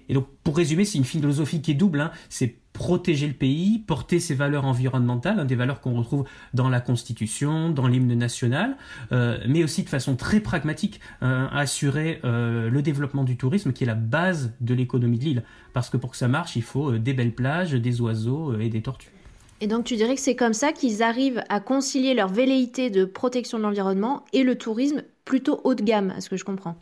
Et 0.10 0.14
donc, 0.14 0.28
pour 0.44 0.58
résumer, 0.58 0.86
c'est 0.86 0.98
une 0.98 1.04
philosophie 1.04 1.62
qui 1.62 1.72
est 1.72 1.76
double. 1.76 2.00
Hein. 2.02 2.12
C'est 2.30 2.56
protéger 2.78 3.26
le 3.26 3.34
pays, 3.34 3.80
porter 3.80 4.20
ses 4.20 4.36
valeurs 4.36 4.66
environnementales, 4.66 5.40
hein, 5.40 5.46
des 5.46 5.56
valeurs 5.56 5.82
qu'on 5.82 5.96
retrouve 5.96 6.26
dans 6.54 6.70
la 6.70 6.80
Constitution, 6.80 7.72
dans 7.72 7.88
l'hymne 7.88 8.14
national, 8.14 8.78
euh, 9.12 9.40
mais 9.48 9.64
aussi 9.64 9.84
de 9.84 9.90
façon 9.90 10.16
très 10.16 10.40
pragmatique, 10.40 11.02
euh, 11.24 11.48
assurer 11.52 12.20
euh, 12.24 12.70
le 12.70 12.82
développement 12.84 13.24
du 13.24 13.36
tourisme 13.36 13.74
qui 13.74 13.84
est 13.84 13.88
la 13.88 13.96
base 13.96 14.54
de 14.62 14.76
l'économie 14.76 15.18
de 15.18 15.24
l'île. 15.24 15.44
Parce 15.74 15.90
que 15.90 15.98
pour 15.98 16.12
que 16.12 16.18
ça 16.18 16.28
marche, 16.28 16.56
il 16.56 16.62
faut 16.62 16.92
des 16.94 17.14
belles 17.14 17.34
plages, 17.34 17.74
des 17.74 18.00
oiseaux 18.00 18.58
et 18.60 18.70
des 18.70 18.82
tortues. 18.84 19.12
Et 19.60 19.66
donc 19.66 19.86
tu 19.86 19.96
dirais 19.96 20.14
que 20.14 20.22
c'est 20.22 20.36
comme 20.36 20.54
ça 20.54 20.72
qu'ils 20.72 21.02
arrivent 21.02 21.44
à 21.50 21.60
concilier 21.60 22.14
leur 22.14 22.28
velléité 22.28 22.92
de 22.92 23.06
protection 23.06 23.58
de 23.58 23.64
l'environnement 23.64 24.24
et 24.34 24.44
le 24.44 24.56
tourisme 24.56 25.02
plutôt 25.26 25.62
haut 25.64 25.74
de 25.74 25.82
gamme, 25.82 26.14
à 26.16 26.22
ce 26.22 26.30
que 26.30 26.38
je 26.38 26.46
comprends 26.46 26.76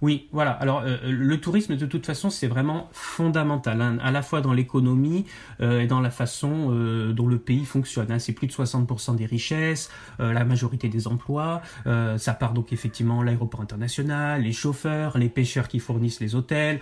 Oui, 0.00 0.28
voilà. 0.30 0.52
Alors 0.52 0.82
euh, 0.84 0.96
le 1.08 1.40
tourisme 1.40 1.76
de 1.76 1.86
toute 1.86 2.06
façon 2.06 2.30
c'est 2.30 2.46
vraiment 2.46 2.88
fondamental, 2.92 3.80
hein, 3.80 3.98
à 4.00 4.12
la 4.12 4.22
fois 4.22 4.40
dans 4.40 4.52
l'économie 4.52 5.24
euh, 5.60 5.80
et 5.80 5.86
dans 5.88 6.00
la 6.00 6.10
façon 6.10 6.68
euh, 6.70 7.12
dont 7.12 7.26
le 7.26 7.38
pays 7.38 7.64
fonctionne. 7.64 8.12
Hein. 8.12 8.20
C'est 8.20 8.32
plus 8.32 8.46
de 8.46 8.52
60% 8.52 9.16
des 9.16 9.26
richesses, 9.26 9.90
la 10.18 10.44
majorité 10.44 10.88
des 10.88 11.06
emplois. 11.06 11.62
ça 11.84 12.34
part 12.34 12.52
donc 12.52 12.72
effectivement 12.72 13.22
l'aéroport 13.22 13.60
international, 13.60 14.42
les 14.42 14.52
chauffeurs, 14.52 15.18
les 15.18 15.28
pêcheurs 15.28 15.68
qui 15.68 15.78
fournissent 15.78 16.20
les 16.20 16.34
hôtels. 16.34 16.80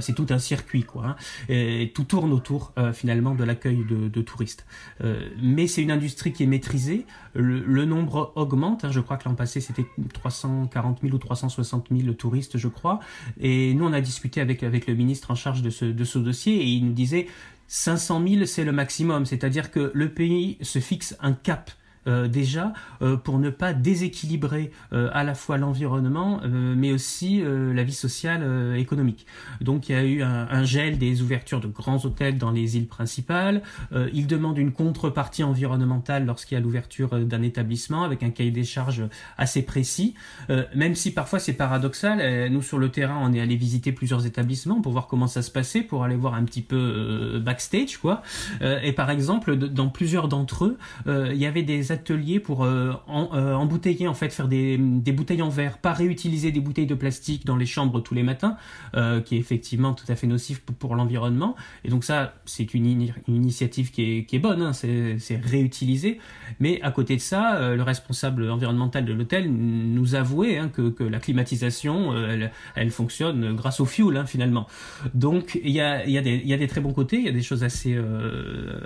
c'est 0.00 0.14
tout 0.14 0.26
un 0.30 0.38
circuit 0.38 0.82
quoi. 0.82 1.16
Hein. 1.48 1.86
Tout 1.94 2.04
tourne 2.04 2.32
autour 2.32 2.72
finalement 2.92 3.34
de 3.34 3.44
l'accueil 3.44 3.84
de, 3.88 4.08
de, 4.08 4.22
touristes. 4.22 4.66
mais 5.42 5.66
c'est 5.66 5.82
une 5.82 5.90
industrie 5.90 6.32
qui 6.32 6.42
est 6.42 6.46
maîtrisée. 6.46 7.06
Le, 7.34 7.60
le 7.60 7.84
nombre 7.84 8.32
augmente. 8.34 8.84
Hein. 8.84 8.90
Je 8.90 9.00
crois 9.00 9.16
que 9.16 9.28
l'an 9.28 9.34
passé 9.34 9.60
c'était 9.60 9.86
340 10.14 11.00
000 11.02 11.14
ou 11.14 11.18
360 11.18 11.88
000 11.90 12.14
touristes 12.14 12.55
je 12.56 12.68
crois. 12.68 13.00
Et 13.40 13.74
nous, 13.74 13.84
on 13.84 13.92
a 13.92 14.00
discuté 14.00 14.40
avec, 14.40 14.62
avec 14.62 14.86
le 14.86 14.94
ministre 14.94 15.30
en 15.30 15.34
charge 15.34 15.62
de 15.62 15.70
ce, 15.70 15.84
de 15.84 16.04
ce 16.04 16.18
dossier 16.18 16.56
et 16.56 16.66
il 16.66 16.86
nous 16.86 16.92
disait 16.92 17.26
500 17.68 18.22
000, 18.26 18.44
c'est 18.46 18.64
le 18.64 18.72
maximum. 18.72 19.26
C'est-à-dire 19.26 19.70
que 19.70 19.90
le 19.94 20.08
pays 20.08 20.58
se 20.62 20.78
fixe 20.78 21.16
un 21.20 21.32
cap 21.32 21.70
euh, 22.06 22.28
déjà 22.28 22.72
euh, 23.02 23.16
pour 23.16 23.38
ne 23.38 23.50
pas 23.50 23.72
déséquilibrer 23.72 24.70
euh, 24.92 25.08
à 25.12 25.24
la 25.24 25.34
fois 25.34 25.58
l'environnement 25.58 26.40
mais 26.46 26.92
aussi 26.92 27.42
la 27.42 27.82
vie 27.82 27.92
sociale 27.92 28.76
économique. 28.76 29.26
Donc 29.60 29.88
il 29.88 29.92
y 29.92 29.94
a 29.94 30.04
eu 30.04 30.22
un, 30.22 30.64
gel 30.64 30.98
des 30.98 31.22
ouvertures 31.22 31.60
de 31.60 31.66
grands 31.66 32.04
hôtels 32.04 32.38
dans 32.38 32.50
les 32.50 32.76
îles 32.76 32.86
principales. 32.86 33.62
il 34.12 34.26
demande 34.26 34.58
une 34.58 34.72
contrepartie 34.72 35.42
environnementale 35.42 36.24
lorsqu'il 36.24 36.56
y 36.56 36.58
a 36.58 36.60
l'ouverture 36.60 37.18
d'un 37.24 37.42
établissement 37.42 38.04
avec 38.04 38.22
un 38.22 38.30
cahier 38.30 38.50
des 38.50 38.64
charges 38.64 39.04
assez 39.38 39.62
précis. 39.62 40.14
même 40.74 40.94
si 40.94 41.12
parfois 41.12 41.38
c'est 41.38 41.54
paradoxal, 41.54 42.50
nous 42.50 42.62
sur 42.62 42.78
le 42.78 42.90
terrain 42.90 43.18
on 43.22 43.32
est 43.32 43.40
allé 43.40 43.56
visiter 43.56 43.92
plusieurs 43.92 44.26
établissements 44.26 44.80
pour 44.80 44.92
voir 44.92 45.06
comment 45.06 45.28
ça 45.28 45.42
se 45.42 45.50
passait, 45.50 45.82
pour 45.82 46.04
aller 46.04 46.16
voir 46.16 46.34
un 46.34 46.44
petit 46.44 46.62
peu 46.62 47.40
backstage 47.44 47.98
quoi. 47.98 48.22
et 48.60 48.92
par 48.92 49.10
exemple 49.10 49.56
dans 49.56 49.88
plusieurs 49.88 50.28
d'entre 50.28 50.66
eux, 50.66 50.78
il 51.06 51.38
y 51.38 51.46
avait 51.46 51.62
des 51.62 51.92
atelier 51.96 52.40
pour 52.40 52.64
euh, 52.64 52.92
euh, 53.08 53.54
embouteiller 53.54 54.06
en 54.06 54.14
fait, 54.14 54.32
faire 54.32 54.48
des, 54.48 54.76
bouteilles 54.78 55.42
en 55.42 55.48
verre, 55.48 55.78
pas 55.78 55.92
réutiliser 55.92 56.52
des 56.52 56.60
bouteilles 56.60 56.86
de 56.86 56.94
plastique 56.94 57.46
dans 57.46 57.56
les 57.56 57.66
chambres 57.66 58.00
tous 58.00 58.14
les 58.14 58.22
matins, 58.22 58.56
euh, 58.94 59.20
qui 59.20 59.36
est 59.36 59.38
effectivement 59.38 59.94
tout 59.94 60.04
à 60.08 60.14
fait 60.14 60.26
nocif 60.26 60.60
pour, 60.60 60.94
l'environnement. 60.94 61.56
Et 61.84 61.88
donc 61.88 62.04
ça, 62.04 62.34
c'est 62.44 62.74
une, 62.74 62.86
initiative 63.28 63.90
qui 63.90 64.26
est, 64.30 64.38
bonne, 64.38 64.62
hein, 64.62 64.72
c'est 64.72 65.40
réutiliser. 65.42 66.20
Mais 66.60 66.80
à 66.82 66.90
côté 66.90 67.16
de 67.16 67.20
ça, 67.20 67.74
le 67.74 67.82
responsable 67.82 68.50
environnemental 68.50 69.04
de 69.04 69.12
l'hôtel 69.12 69.50
nous 69.50 70.14
avouait 70.14 70.58
hein, 70.58 70.68
que, 70.68 71.02
la 71.02 71.18
climatisation, 71.18 72.14
elle, 72.76 72.90
fonctionne 72.90 73.56
grâce 73.56 73.80
au 73.80 73.84
fuel 73.84 74.16
hein, 74.16 74.26
finalement. 74.26 74.66
Donc 75.14 75.58
il 75.62 75.72
y 75.72 75.80
a, 75.80 76.06
y, 76.06 76.18
a 76.18 76.56
des 76.56 76.66
très 76.68 76.80
bons 76.80 76.92
côtés, 76.92 77.16
il 77.16 77.24
y 77.24 77.28
a 77.28 77.32
des 77.32 77.42
choses 77.42 77.64
assez, 77.64 77.98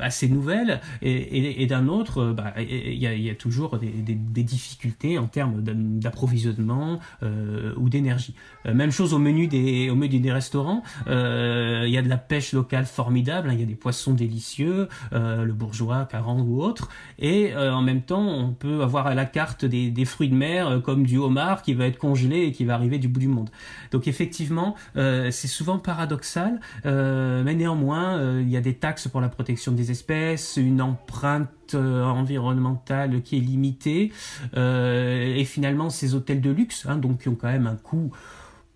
assez 0.01 0.29
nouvelles, 0.29 0.81
et, 1.03 1.67
d'un 1.67 1.87
autre, 1.89 2.33
bah, 2.33 2.55
il 3.01 3.23
y, 3.23 3.31
a, 3.31 3.35
toujours 3.35 3.79
des, 3.79 4.43
difficultés 4.43 5.19
en 5.19 5.27
termes 5.27 5.63
d'approvisionnement 5.63 6.99
euh, 7.23 7.73
ou 7.77 7.89
d'énergie. 7.89 8.35
Euh, 8.67 8.75
même 8.75 8.91
chose 8.91 9.15
au 9.15 9.19
menu 9.19 9.47
des, 9.47 9.89
au 9.91 9.95
menu 9.95 10.19
des 10.19 10.33
restaurants. 10.33 10.83
Euh, 11.07 11.85
il 11.87 11.93
y 11.93 11.99
a 11.99 12.03
de 12.03 12.09
la 12.09 12.19
pêche 12.19 12.53
locale 12.53 12.85
formidable, 12.85 13.49
hein. 13.49 13.55
il 13.55 13.61
y 13.61 13.63
a 13.63 13.67
des 13.67 13.75
poissons 13.75 14.13
délicieux, 14.13 14.89
le 15.13 15.53
bourgeois, 15.53 16.07
caran 16.11 16.41
ou 16.41 16.63
autre. 16.63 16.89
Et 17.19 17.55
en 17.57 17.83
même 17.83 18.03
temps, 18.03 18.27
on 18.27 18.53
peut 18.53 18.83
avoir 18.83 19.07
à 19.07 19.15
la 19.15 19.25
carte 19.25 19.65
des, 19.65 20.05
fruits 20.05 20.29
de 20.29 20.35
mer 20.35 20.81
comme 20.83 21.05
du 21.05 21.19
homard 21.19 21.63
qui 21.63 21.75
va 21.75 21.87
être 21.87 21.99
congelé 21.99 22.45
et 22.45 22.53
qui 22.53 22.65
va 22.65 22.75
arriver 22.75 22.99
du 22.99 23.09
bout 23.09 23.21
du 23.21 23.29
monde. 23.29 23.51
Donc 23.91 24.09
effectivement, 24.09 24.75
c'est 24.95 25.33
souvent 25.47 25.79
paradoxal, 25.79 26.61
mais 26.85 27.55
néanmoins, 27.55 28.41
il 28.41 28.49
y 28.49 28.57
a 28.57 28.61
des 28.61 28.75
taxes 28.75 29.09
pour 29.09 29.21
la 29.21 29.29
protection 29.29 29.73
des 29.73 29.91
espèces, 29.91 30.57
une 30.57 30.83
empreinte 30.83 31.49
environnementale 31.75 33.23
qui 33.23 33.37
est 33.37 33.41
limitée 33.41 34.13
euh, 34.57 35.37
et 35.37 35.45
finalement 35.45 35.91
ces 35.91 36.15
hôtels 36.15 36.41
de 36.41 36.51
luxe 36.51 36.87
hein, 36.87 36.97
donc 36.97 37.23
qui 37.23 37.29
ont 37.29 37.35
quand 37.35 37.49
même 37.49 37.67
un 37.67 37.77
coût 37.77 38.13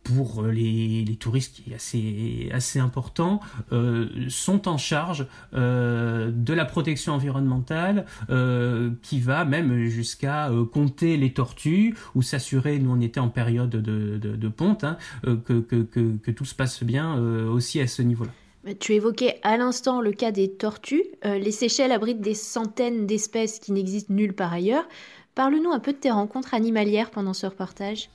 pour 0.03 0.43
les, 0.43 1.17
touristes 1.19 1.63
qui 1.63 1.73
est 1.73 1.75
assez, 1.77 2.51
assez 2.53 2.79
important, 2.79 3.41
euh, 3.73 4.07
sont 4.29 4.69
en 4.69 4.77
charge 4.77 5.27
euh, 5.55 6.31
de 6.31 6.53
la 6.53 6.67
protection 6.67 7.15
environnementale 7.15 8.05
qui 9.01 9.21
va 9.21 9.47
même 9.47 9.87
jusqu'à 9.87 10.51
compter 10.75 11.17
les 11.17 11.33
tortues 11.33 11.97
ou 12.15 12.21
s'assurer, 12.21 12.79
nous 12.81 12.91
on 12.91 13.01
était 13.01 13.19
en 13.19 13.31
période 13.31 13.71
de, 13.71 14.19
de, 14.19 14.49
ponte, 14.49 14.85
hein, 14.85 14.99
que, 15.23 15.61
que, 15.61 15.83
que, 15.83 16.31
tout 16.31 16.45
se 16.45 16.55
passe 16.55 16.85
bien 16.85 17.15
aussi 17.15 17.81
à 17.81 17.87
ce 17.87 18.03
niveau-là. 18.03 18.31
Tu 18.81 18.95
évoquais 18.95 19.41
à 19.43 19.57
l'instant 19.57 20.01
le 20.01 20.13
cas 20.13 20.31
des 20.31 20.51
tortues. 20.51 21.05
Euh, 21.25 21.39
les 21.39 21.51
Seychelles 21.51 21.93
abritent 21.93 22.21
des 22.21 22.35
centaines 22.35 23.07
d'espèces 23.07 23.59
qui 23.59 23.73
n'existent 23.73 24.15
nulle 24.15 24.33
part 24.33 24.53
ailleurs. 24.53 24.89
Parle-nous 25.35 25.71
un 25.71 25.81
peu 25.81 25.93
de 25.93 25.99
tes 25.99 26.11
rencontres 26.11 26.55
animalières 26.55 27.11
pendant 27.11 27.35
ce 27.35 27.47
reportage. 27.47 28.09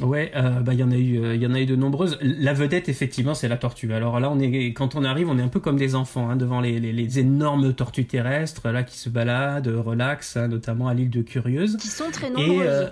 Ouais, 0.00 0.32
euh, 0.34 0.60
bah 0.60 0.72
il 0.72 0.80
y 0.80 0.82
en 0.82 0.90
a 0.90 0.96
eu, 0.96 1.22
euh, 1.22 1.34
il 1.34 1.42
y 1.42 1.46
en 1.46 1.52
a 1.52 1.60
eu 1.60 1.66
de 1.66 1.76
nombreuses. 1.76 2.18
La 2.22 2.54
vedette, 2.54 2.88
effectivement, 2.88 3.34
c'est 3.34 3.48
la 3.48 3.58
tortue. 3.58 3.92
Alors 3.92 4.18
là, 4.20 4.30
on 4.30 4.40
est, 4.40 4.72
quand 4.72 4.94
on 4.94 5.04
arrive, 5.04 5.28
on 5.28 5.38
est 5.38 5.42
un 5.42 5.48
peu 5.48 5.60
comme 5.60 5.76
des 5.76 5.94
enfants 5.94 6.30
hein, 6.30 6.36
devant 6.36 6.62
les, 6.62 6.80
les, 6.80 7.18
énormes 7.18 7.74
tortues 7.74 8.06
terrestres 8.06 8.70
là 8.70 8.84
qui 8.84 8.96
se 8.96 9.10
baladent, 9.10 9.68
relaxent, 9.68 10.38
hein, 10.38 10.48
notamment 10.48 10.88
à 10.88 10.94
l'île 10.94 11.10
de 11.10 11.20
Curieuse. 11.20 11.76
Qui 11.76 11.88
sont 11.88 12.10
très 12.10 12.30
nombreuses 12.30 12.90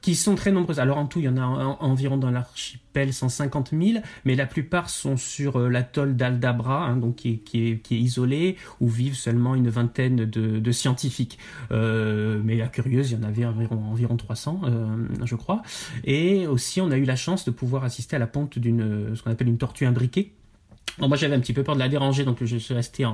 qui 0.00 0.14
sont 0.14 0.34
très 0.34 0.52
nombreuses. 0.52 0.80
Alors 0.80 0.98
en 0.98 1.06
tout, 1.06 1.18
il 1.18 1.24
y 1.24 1.28
en 1.28 1.36
a 1.36 1.42
environ 1.80 2.16
dans 2.16 2.30
l'archipel 2.30 3.12
150 3.12 3.70
000, 3.70 4.02
mais 4.24 4.34
la 4.34 4.46
plupart 4.46 4.90
sont 4.90 5.16
sur 5.16 5.56
euh, 5.56 5.68
l'atoll 5.68 6.16
d'Aldabra, 6.16 6.86
hein, 6.86 6.96
donc 6.96 7.16
qui 7.16 7.42
est, 7.54 7.90
isolé, 7.90 8.56
où 8.80 8.88
vivent 8.88 9.16
seulement 9.16 9.54
une 9.54 9.68
vingtaine 9.68 10.24
de, 10.24 10.72
scientifiques. 10.72 11.38
Euh, 11.70 12.40
mais 12.44 12.60
à 12.60 12.68
Curieuse, 12.68 13.10
il 13.10 13.18
y 13.18 13.20
en 13.20 13.26
avait 13.26 13.44
environ, 13.44 13.82
environ 13.90 14.16
300, 14.16 14.60
euh, 14.64 14.96
je 15.24 15.34
crois. 15.34 15.62
Et 16.04 16.46
aussi, 16.46 16.80
on 16.80 16.90
a 16.90 16.96
eu 16.96 17.04
la 17.04 17.16
chance 17.16 17.44
de 17.44 17.50
pouvoir 17.50 17.84
assister 17.84 18.16
à 18.16 18.18
la 18.18 18.26
ponte 18.26 18.58
d'une, 18.58 19.14
ce 19.14 19.22
qu'on 19.22 19.30
appelle 19.30 19.48
une 19.48 19.58
tortue 19.58 19.86
imbriquée, 19.86 20.32
moi 21.06 21.16
j'avais 21.16 21.36
un 21.36 21.40
petit 21.40 21.52
peu 21.52 21.62
peur 21.62 21.74
de 21.74 21.80
la 21.80 21.88
déranger, 21.88 22.24
donc 22.24 22.42
je 22.42 22.56
suis 22.56 22.74
resté 22.74 23.04
euh, 23.04 23.10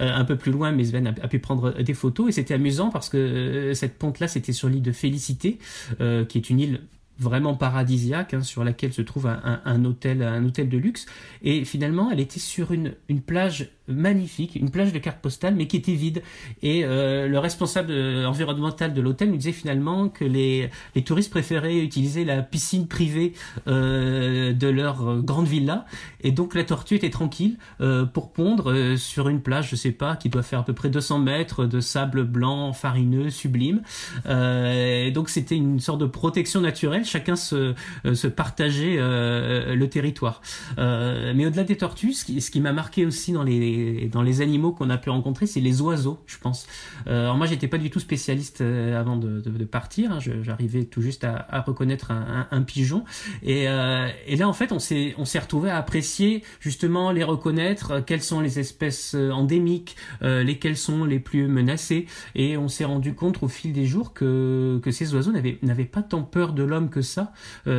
un 0.00 0.24
peu 0.24 0.36
plus 0.36 0.52
loin, 0.52 0.72
mais 0.72 0.84
Sven 0.84 1.06
a, 1.06 1.12
pu 1.12 1.38
prendre 1.38 1.72
des 1.82 1.94
photos 1.94 2.28
et 2.28 2.32
c'était 2.32 2.54
amusant 2.54 2.90
parce 2.90 3.08
que 3.08 3.16
euh, 3.16 3.74
cette 3.74 3.98
ponte-là 3.98 4.28
c'était 4.28 4.52
sur 4.52 4.68
l'île 4.68 4.82
de 4.82 4.92
Félicité, 4.92 5.58
euh, 6.00 6.24
qui 6.24 6.38
est 6.38 6.50
une 6.50 6.60
île 6.60 6.80
vraiment 7.18 7.54
paradisiaque 7.54 8.34
hein, 8.34 8.42
sur 8.42 8.64
laquelle 8.64 8.92
se 8.92 9.02
trouve 9.02 9.26
un, 9.26 9.84
hôtel 9.84 10.22
un 10.22 10.44
hôtel 10.44 10.68
de 10.68 10.78
luxe 10.78 11.06
et 11.42 11.64
finalement 11.64 12.10
elle 12.10 12.20
était 12.20 12.40
sur 12.40 12.72
une, 12.72 12.94
une 13.08 13.20
plage 13.20 13.70
magnifique, 13.88 14.54
une 14.56 14.70
plage 14.70 14.92
de 14.92 14.98
cartes 14.98 15.20
postales, 15.20 15.54
mais 15.54 15.66
qui 15.66 15.76
était 15.76 15.94
vide. 15.94 16.22
Et 16.62 16.84
euh, 16.84 17.28
le 17.28 17.38
responsable 17.38 17.92
environnemental 18.26 18.94
de 18.94 19.00
l'hôtel 19.00 19.30
nous 19.30 19.36
disait 19.36 19.52
finalement 19.52 20.08
que 20.08 20.24
les, 20.24 20.70
les 20.94 21.02
touristes 21.02 21.30
préféraient 21.30 21.78
utiliser 21.78 22.24
la 22.24 22.42
piscine 22.42 22.86
privée 22.86 23.32
euh, 23.66 24.52
de 24.52 24.68
leur 24.68 25.20
grande 25.22 25.46
villa. 25.46 25.84
Et 26.22 26.30
donc 26.30 26.54
la 26.54 26.64
tortue 26.64 26.94
était 26.94 27.10
tranquille 27.10 27.58
euh, 27.80 28.04
pour 28.04 28.32
pondre 28.32 28.96
sur 28.96 29.28
une 29.28 29.40
plage, 29.40 29.70
je 29.70 29.76
sais 29.76 29.92
pas, 29.92 30.16
qui 30.16 30.28
doit 30.28 30.42
faire 30.42 30.60
à 30.60 30.64
peu 30.64 30.72
près 30.72 30.88
200 30.88 31.18
mètres 31.18 31.66
de 31.66 31.80
sable 31.80 32.24
blanc, 32.24 32.72
farineux, 32.72 33.30
sublime. 33.30 33.82
et 34.28 35.10
donc 35.12 35.28
c'était 35.28 35.56
une 35.56 35.80
sorte 35.80 36.00
de 36.00 36.06
protection 36.06 36.60
naturelle. 36.60 37.01
Chacun 37.04 37.36
se, 37.36 37.74
se 38.12 38.26
partageait 38.26 38.96
le 38.96 39.86
territoire. 39.86 40.40
mais 40.78 41.46
au-delà 41.46 41.64
des 41.64 41.76
tortues, 41.76 42.12
ce 42.12 42.24
qui, 42.24 42.40
ce 42.40 42.50
qui 42.50 42.60
m'a 42.60 42.72
marqué 42.72 43.06
aussi 43.06 43.32
dans 43.32 43.42
les 43.42 44.08
dans 44.10 44.22
les 44.22 44.40
animaux 44.40 44.72
qu'on 44.72 44.90
a 44.90 44.98
pu 44.98 45.10
rencontrer, 45.10 45.46
c'est 45.46 45.60
les 45.60 45.80
oiseaux, 45.80 46.18
je 46.26 46.38
pense. 46.38 46.66
Euh, 47.06 47.24
alors 47.24 47.36
moi, 47.36 47.46
j'étais 47.46 47.68
pas 47.68 47.78
du 47.78 47.90
tout 47.90 48.00
spécialiste 48.00 48.60
euh, 48.60 48.98
avant 48.98 49.16
de, 49.16 49.40
partir. 49.64 50.12
Hein. 50.12 50.18
J'arrivais 50.42 50.84
tout 50.84 51.00
juste 51.00 51.24
à, 51.24 51.64
reconnaître 51.66 52.10
un, 52.10 52.62
pigeon. 52.62 53.04
Euh, 53.46 54.08
et, 54.26 54.36
là, 54.36 54.48
en 54.48 54.52
fait, 54.52 54.72
on 54.72 54.78
s'est 54.78 55.38
retrouvé 55.38 55.70
à 55.70 55.78
apprécier 55.78 56.42
justement 56.60 57.10
les 57.10 57.24
reconnaître, 57.24 58.00
quelles 58.00 58.22
sont 58.22 58.40
les 58.40 58.58
espèces 58.58 59.14
endémiques, 59.14 59.96
lesquelles 60.20 60.76
sont 60.76 61.04
les 61.04 61.20
plus 61.20 61.46
menacées. 61.48 62.06
Et 62.34 62.56
on 62.56 62.68
s'est 62.68 62.84
rendu 62.84 63.14
compte 63.14 63.42
au 63.42 63.48
fil 63.48 63.72
des 63.72 63.86
jours 63.86 64.12
que 64.12 64.80
que 64.82 64.90
ces 64.90 65.14
oiseaux 65.14 65.32
n'avaient 65.32 65.84
pas 65.84 66.02
tant 66.02 66.22
peur 66.22 66.52
de 66.52 66.62
l'homme 66.62 66.90
que 66.92 67.02
ça. 67.02 67.32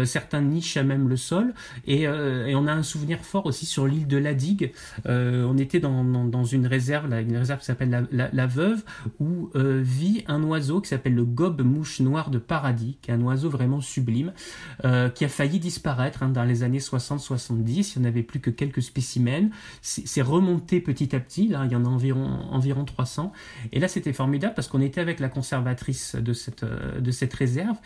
certains 0.05 0.41
nichent 0.41 0.77
à 0.77 0.83
même 0.83 1.07
le 1.07 1.17
sol. 1.17 1.53
Et, 1.87 2.03
et 2.03 2.55
on 2.55 2.67
a 2.67 2.73
un 2.73 2.83
souvenir 2.83 3.19
fort 3.19 3.45
aussi 3.45 3.65
sur 3.65 3.87
l'île 3.87 4.07
de 4.07 4.17
la 4.17 4.33
Digue. 4.33 4.71
on 5.05 5.57
était 5.57 5.79
dans, 5.79 6.43
une 6.43 6.67
réserve, 6.67 7.11
une 7.13 7.37
réserve 7.37 7.59
qui 7.59 7.65
s'appelle 7.65 8.07
la, 8.11 8.47
Veuve, 8.47 8.83
où 9.19 9.49
euh, 9.55 9.81
vit 9.83 10.23
un 10.27 10.43
oiseau 10.43 10.81
qui 10.81 10.89
s'appelle 10.89 11.15
le 11.15 11.25
gobe 11.25 11.61
mouche 11.61 11.99
noire 11.99 12.29
de 12.29 12.37
paradis, 12.37 12.97
qui 13.01 13.11
est 13.11 13.13
un 13.13 13.21
oiseau 13.21 13.49
vraiment 13.49 13.81
sublime, 13.81 14.33
euh, 14.85 15.09
qui 15.09 15.25
a 15.25 15.29
failli 15.29 15.59
disparaître 15.59 16.23
hein, 16.23 16.29
dans 16.29 16.43
les 16.43 16.63
années 16.63 16.79
60-70. 16.79 17.93
Il 17.95 18.01
n'y 18.01 18.05
en 18.05 18.09
avait 18.09 18.23
plus 18.23 18.39
que 18.39 18.49
quelques 18.49 18.81
spécimens. 18.81 19.49
C'est 19.81 20.21
remonté 20.21 20.81
petit 20.81 21.15
à 21.15 21.19
petit, 21.19 21.47
là, 21.47 21.63
il 21.65 21.71
y 21.71 21.75
en 21.75 21.85
a 21.85 21.89
environ, 21.89 22.25
environ 22.51 22.85
300. 22.85 23.31
Et 23.71 23.79
là, 23.79 23.87
c'était 23.87 24.13
formidable 24.13 24.53
parce 24.55 24.67
qu'on 24.67 24.81
était 24.81 25.01
avec 25.01 25.19
la 25.19 25.29
conservatrice 25.29 26.15
de 26.15 26.33
cette, 26.33 26.63
euh, 26.63 26.99
de 26.99 27.11
cette 27.11 27.33
réserve 27.33 27.77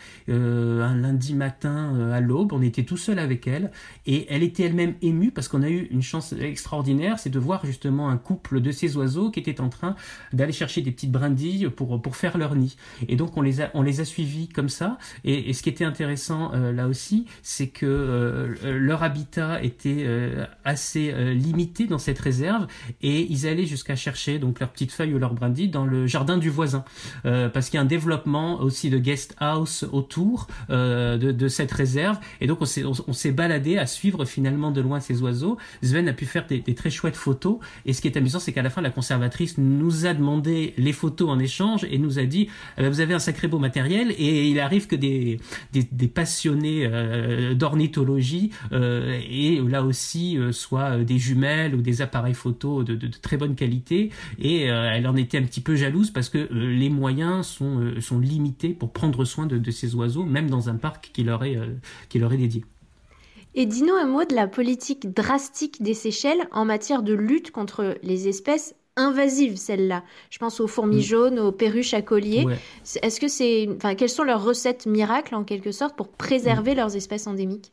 samedi 1.18 1.34
matin 1.34 2.12
à 2.12 2.20
l'aube. 2.20 2.52
On 2.52 2.62
était 2.62 2.84
tout 2.84 2.96
seul 2.96 3.18
avec 3.18 3.46
elle 3.48 3.72
et 4.06 4.26
elle 4.30 4.44
était 4.44 4.62
elle-même 4.62 4.94
émue 5.02 5.32
parce 5.32 5.48
qu'on 5.48 5.62
a 5.62 5.68
eu 5.68 5.88
une 5.90 6.02
chance 6.02 6.32
extraordinaire, 6.32 7.18
c'est 7.18 7.30
de 7.30 7.38
voir 7.38 7.66
justement 7.66 8.08
un 8.08 8.16
couple 8.16 8.60
de 8.60 8.70
ces 8.70 8.96
oiseaux 8.96 9.30
qui 9.30 9.40
étaient 9.40 9.60
en 9.60 9.68
train 9.68 9.96
d'aller 10.32 10.52
chercher 10.52 10.80
des 10.80 10.92
petites 10.92 11.10
brindilles 11.10 11.70
pour, 11.70 12.00
pour 12.00 12.14
faire 12.14 12.38
leur 12.38 12.54
nid. 12.54 12.76
Et 13.08 13.16
donc 13.16 13.36
on 13.36 13.42
les 13.42 13.60
a, 13.60 13.70
on 13.74 13.82
les 13.82 14.00
a 14.00 14.04
suivis 14.04 14.48
comme 14.48 14.68
ça. 14.68 14.98
Et, 15.24 15.52
ce 15.52 15.62
qui 15.62 15.70
était 15.70 15.84
intéressant 15.84 16.52
là 16.52 16.86
aussi, 16.86 17.26
c'est 17.42 17.68
que 17.68 18.54
leur 18.62 19.02
habitat 19.02 19.60
était 19.62 20.06
assez 20.64 21.12
limité 21.34 21.86
dans 21.86 21.98
cette 21.98 22.18
réserve 22.18 22.66
et 23.02 23.22
ils 23.22 23.48
allaient 23.48 23.66
jusqu'à 23.66 23.96
chercher 23.96 24.38
donc 24.38 24.60
leurs 24.60 24.70
petites 24.70 24.92
feuilles 24.92 25.14
ou 25.14 25.18
leurs 25.18 25.34
brindilles 25.34 25.68
dans 25.68 25.84
le 25.84 26.06
jardin 26.06 26.38
du 26.38 26.50
voisin. 26.50 26.84
parce 27.24 27.70
qu'il 27.70 27.78
y 27.78 27.78
a 27.78 27.82
un 27.82 27.86
développement 27.86 28.60
aussi 28.60 28.90
de 28.90 28.98
guest 28.98 29.34
house 29.40 29.84
autour 29.90 30.46
de, 31.16 31.32
de, 31.32 31.48
cette 31.48 31.72
réserve. 31.72 32.18
Et 32.40 32.46
donc 32.46 32.58
on 32.60 33.12
s'est 33.12 33.32
baladé 33.32 33.78
à 33.78 33.86
suivre 33.86 34.24
finalement 34.24 34.70
de 34.70 34.80
loin 34.80 35.00
ces 35.00 35.22
oiseaux. 35.22 35.56
Sven 35.82 36.08
a 36.08 36.12
pu 36.12 36.26
faire 36.26 36.46
des, 36.46 36.62
très 36.74 36.90
chouettes 36.90 37.16
photos. 37.16 37.58
Et 37.86 37.92
ce 37.92 38.00
qui 38.00 38.08
est 38.08 38.16
amusant, 38.16 38.38
c'est 38.38 38.52
qu'à 38.52 38.62
la 38.62 38.70
fin, 38.70 38.82
la 38.82 38.90
conservatrice 38.90 39.58
nous 39.58 40.06
a 40.06 40.14
demandé 40.14 40.74
les 40.76 40.92
photos 40.92 41.28
en 41.30 41.38
échange 41.38 41.84
et 41.90 41.98
nous 41.98 42.18
a 42.18 42.24
dit 42.24 42.48
eh 42.76 42.82
ben, 42.82 42.88
vous 42.88 43.00
avez 43.00 43.14
un 43.14 43.18
sacré 43.18 43.48
beau 43.48 43.58
matériel. 43.58 44.12
Et 44.18 44.48
il 44.48 44.60
arrive 44.60 44.86
que 44.86 44.96
des, 44.96 45.40
des, 45.72 46.08
passionnés 46.08 46.86
euh, 46.86 47.54
d'ornithologie 47.54 48.50
euh, 48.72 49.18
et 49.30 49.60
là 49.60 49.82
aussi 49.82 50.38
euh, 50.38 50.52
soit 50.52 50.98
des 50.98 51.18
jumelles 51.18 51.74
ou 51.74 51.82
des 51.82 52.02
appareils 52.02 52.34
photo 52.34 52.82
de, 52.82 52.94
de, 52.94 53.08
très 53.08 53.36
bonne 53.36 53.54
qualité. 53.54 54.10
Et 54.40 54.62
elle 54.62 55.06
en 55.06 55.16
était 55.16 55.38
un 55.38 55.42
petit 55.42 55.60
peu 55.60 55.76
jalouse 55.76 56.10
parce 56.10 56.28
que 56.28 56.48
les 56.52 56.90
moyens 56.90 57.46
sont, 57.46 57.92
sont 58.00 58.18
limités 58.18 58.70
pour 58.70 58.92
prendre 58.92 59.24
soin 59.24 59.46
de, 59.46 59.58
de 59.58 59.70
ces 59.70 59.94
oiseaux, 59.94 60.24
même 60.24 60.50
dans 60.50 60.68
un 60.68 60.76
parc 60.76 60.97
qui 61.00 61.24
leur 61.24 61.44
est, 61.44 61.58
qui 62.08 62.18
leur 62.18 62.32
est 62.32 62.36
dédié. 62.36 62.64
Et 63.54 63.66
dis-nous 63.66 63.94
un 63.94 64.06
mot 64.06 64.24
de 64.24 64.34
la 64.34 64.46
politique 64.46 65.12
drastique 65.12 65.82
des 65.82 65.94
Seychelles 65.94 66.48
en 66.52 66.64
matière 66.64 67.02
de 67.02 67.14
lutte 67.14 67.50
contre 67.50 67.96
les 68.02 68.28
espèces 68.28 68.74
invasives, 68.96 69.56
celles-là. 69.56 70.04
Je 70.30 70.38
pense 70.38 70.60
aux 70.60 70.66
fourmis 70.66 70.98
mm. 70.98 71.02
jaunes, 71.02 71.38
aux 71.38 71.52
perruches 71.52 71.94
à 71.94 72.02
collier. 72.02 72.46
Est-ce 73.02 73.20
que 73.20 73.28
c'est, 73.28 73.68
enfin, 73.76 73.94
quelles 73.94 74.10
sont 74.10 74.24
leurs 74.24 74.42
recettes 74.44 74.86
miracles 74.86 75.34
en 75.34 75.44
quelque 75.44 75.72
sorte 75.72 75.96
pour 75.96 76.08
préserver 76.08 76.74
mm. 76.74 76.76
leurs 76.76 76.96
espèces 76.96 77.26
endémiques? 77.26 77.72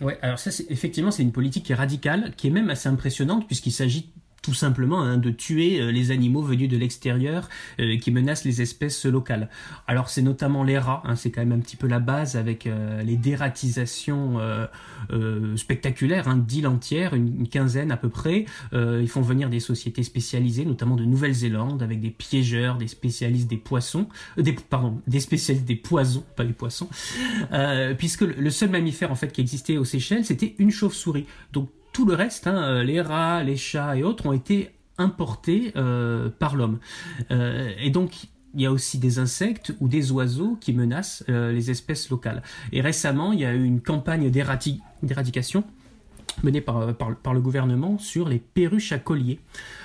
Ouais, 0.00 0.18
alors 0.22 0.38
ça, 0.38 0.50
effectivement, 0.68 1.10
c'est 1.10 1.22
une 1.22 1.32
politique 1.32 1.66
qui 1.66 1.72
est 1.72 1.76
radicale, 1.76 2.32
qui 2.36 2.48
est 2.48 2.50
même 2.50 2.70
assez 2.70 2.88
impressionnante 2.88 3.46
puisqu'il 3.46 3.72
s'agit 3.72 4.10
tout 4.42 4.54
simplement 4.54 5.00
hein, 5.00 5.16
de 5.16 5.30
tuer 5.30 5.80
euh, 5.80 5.92
les 5.92 6.10
animaux 6.10 6.42
venus 6.42 6.68
de 6.68 6.76
l'extérieur 6.76 7.48
euh, 7.80 7.96
qui 7.96 8.10
menacent 8.10 8.44
les 8.44 8.60
espèces 8.60 9.06
locales. 9.06 9.48
Alors 9.86 10.08
c'est 10.10 10.20
notamment 10.20 10.64
les 10.64 10.78
rats, 10.78 11.02
hein, 11.06 11.14
c'est 11.14 11.30
quand 11.30 11.40
même 11.40 11.52
un 11.52 11.60
petit 11.60 11.76
peu 11.76 11.86
la 11.86 12.00
base 12.00 12.36
avec 12.36 12.66
euh, 12.66 13.02
les 13.02 13.16
dératisations 13.16 14.40
spectaculaires 15.56 16.28
hein, 16.28 16.36
d'îles 16.36 16.66
entières, 16.66 17.14
une, 17.14 17.48
quinzaine 17.48 17.92
à 17.92 17.96
peu 17.96 18.08
près. 18.08 18.46
ils 18.72 19.08
font 19.08 19.20
venir 19.20 19.48
des 19.48 19.60
sociétés 19.60 20.02
spécialisées, 20.02 20.64
notamment 20.64 20.96
de 20.96 21.04
Nouvelle-Zélande, 21.04 21.82
avec 21.82 22.00
des 22.00 22.10
piégeurs, 22.10 22.76
des 22.76 22.88
spécialistes 22.88 23.48
des 23.48 23.56
poissons, 23.56 24.08
des 24.36 24.52
pardon, 24.52 25.00
des 25.06 25.20
spécialistes 25.20 25.66
des 25.66 25.76
poisons, 25.76 26.24
pas 26.34 26.44
des 26.44 26.52
poissons, 26.52 26.88
puisque 27.98 28.22
le 28.22 28.50
seul 28.50 28.70
mammifère 28.70 29.12
en 29.12 29.14
fait 29.14 29.32
qui 29.32 29.40
existait 29.40 29.76
aux 29.76 29.84
Seychelles, 29.84 30.24
c'était 30.24 30.54
une 30.58 30.70
chauve-souris. 30.70 31.26
Donc 31.52 31.68
tout 31.92 32.06
le 32.06 32.14
reste, 32.14 32.46
hein, 32.46 32.62
euh, 32.62 32.82
les 32.82 33.00
rats, 33.00 33.42
les 33.42 33.56
chats 33.56 33.96
et 33.96 34.02
autres, 34.02 34.26
ont 34.26 34.32
été 34.32 34.70
importés 34.98 35.72
euh, 35.76 36.28
par 36.38 36.56
l'homme. 36.56 36.78
Euh, 37.30 37.70
et 37.78 37.90
donc, 37.90 38.24
il 38.54 38.60
y 38.60 38.66
a 38.66 38.72
aussi 38.72 38.98
des 38.98 39.18
insectes 39.18 39.74
ou 39.80 39.88
des 39.88 40.12
oiseaux 40.12 40.58
qui 40.60 40.74
menacent 40.74 41.24
les 41.26 41.70
espèces 41.70 42.10
locales. 42.10 42.42
Et 42.70 42.82
récemment, 42.82 43.32
il 43.32 43.40
y 43.40 43.46
a 43.46 43.54
eu 43.54 43.64
une 43.64 43.80
campagne 43.80 44.30
d'éradication 44.30 45.64
menée 46.42 46.60
par, 46.60 47.32
le 47.32 47.40
gouvernement 47.40 47.96
sur 47.96 48.28
les 48.28 48.38
perruches 48.38 48.92
à 48.92 48.98
collier. 48.98 49.40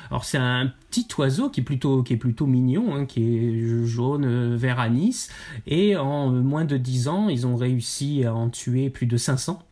Alors 0.10 0.26
c'est 0.26 0.38
un 0.38 0.74
petit 0.90 1.08
oiseau 1.18 1.50
qui 1.50 1.62
est 1.62 1.64
plutôt, 1.64 2.04
qui 2.04 2.14
est 2.14 2.18
plutôt 2.18 2.46
mignon, 2.46 2.94
hein, 2.94 3.06
qui 3.06 3.38
est 3.38 3.86
jaune, 3.86 4.56
vert 4.56 4.82
anis, 4.82 5.30
et 5.66 5.96
en 5.96 6.30
moins 6.30 6.66
de 6.66 6.76
10 6.76 7.08
ans, 7.08 7.30
ils 7.30 7.48
ont 7.48 7.56
réussi 7.56 8.26
à 8.26 8.36
en 8.36 8.50
tuer 8.50 8.90
plus 8.90 9.08
de 9.08 9.16
500 9.16 9.64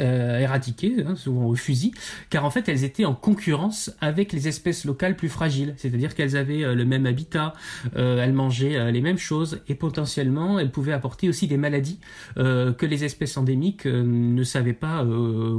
euh, 0.00 0.38
éradiquées, 0.38 1.04
hein, 1.06 1.16
souvent 1.16 1.46
au 1.46 1.54
fusil, 1.54 1.92
car 2.30 2.44
en 2.44 2.50
fait 2.50 2.68
elles 2.68 2.84
étaient 2.84 3.04
en 3.04 3.14
concurrence 3.14 3.94
avec 4.00 4.32
les 4.32 4.48
espèces 4.48 4.84
locales 4.84 5.16
plus 5.16 5.28
fragiles, 5.28 5.74
c'est-à-dire 5.76 6.14
qu'elles 6.14 6.36
avaient 6.36 6.64
euh, 6.64 6.74
le 6.74 6.84
même 6.84 7.06
habitat, 7.06 7.54
euh, 7.96 8.22
elles 8.22 8.32
mangeaient 8.32 8.76
euh, 8.76 8.90
les 8.90 9.00
mêmes 9.00 9.18
choses 9.18 9.60
et 9.68 9.74
potentiellement 9.74 10.58
elles 10.58 10.70
pouvaient 10.70 10.92
apporter 10.92 11.28
aussi 11.28 11.46
des 11.46 11.56
maladies 11.56 11.98
que 12.36 12.86
les 12.86 13.04
espèces 13.04 13.36
endémiques 13.36 13.86
ne 13.86 14.42
savaient 14.44 14.72
pas 14.72 15.04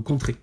contrer. 0.03 0.35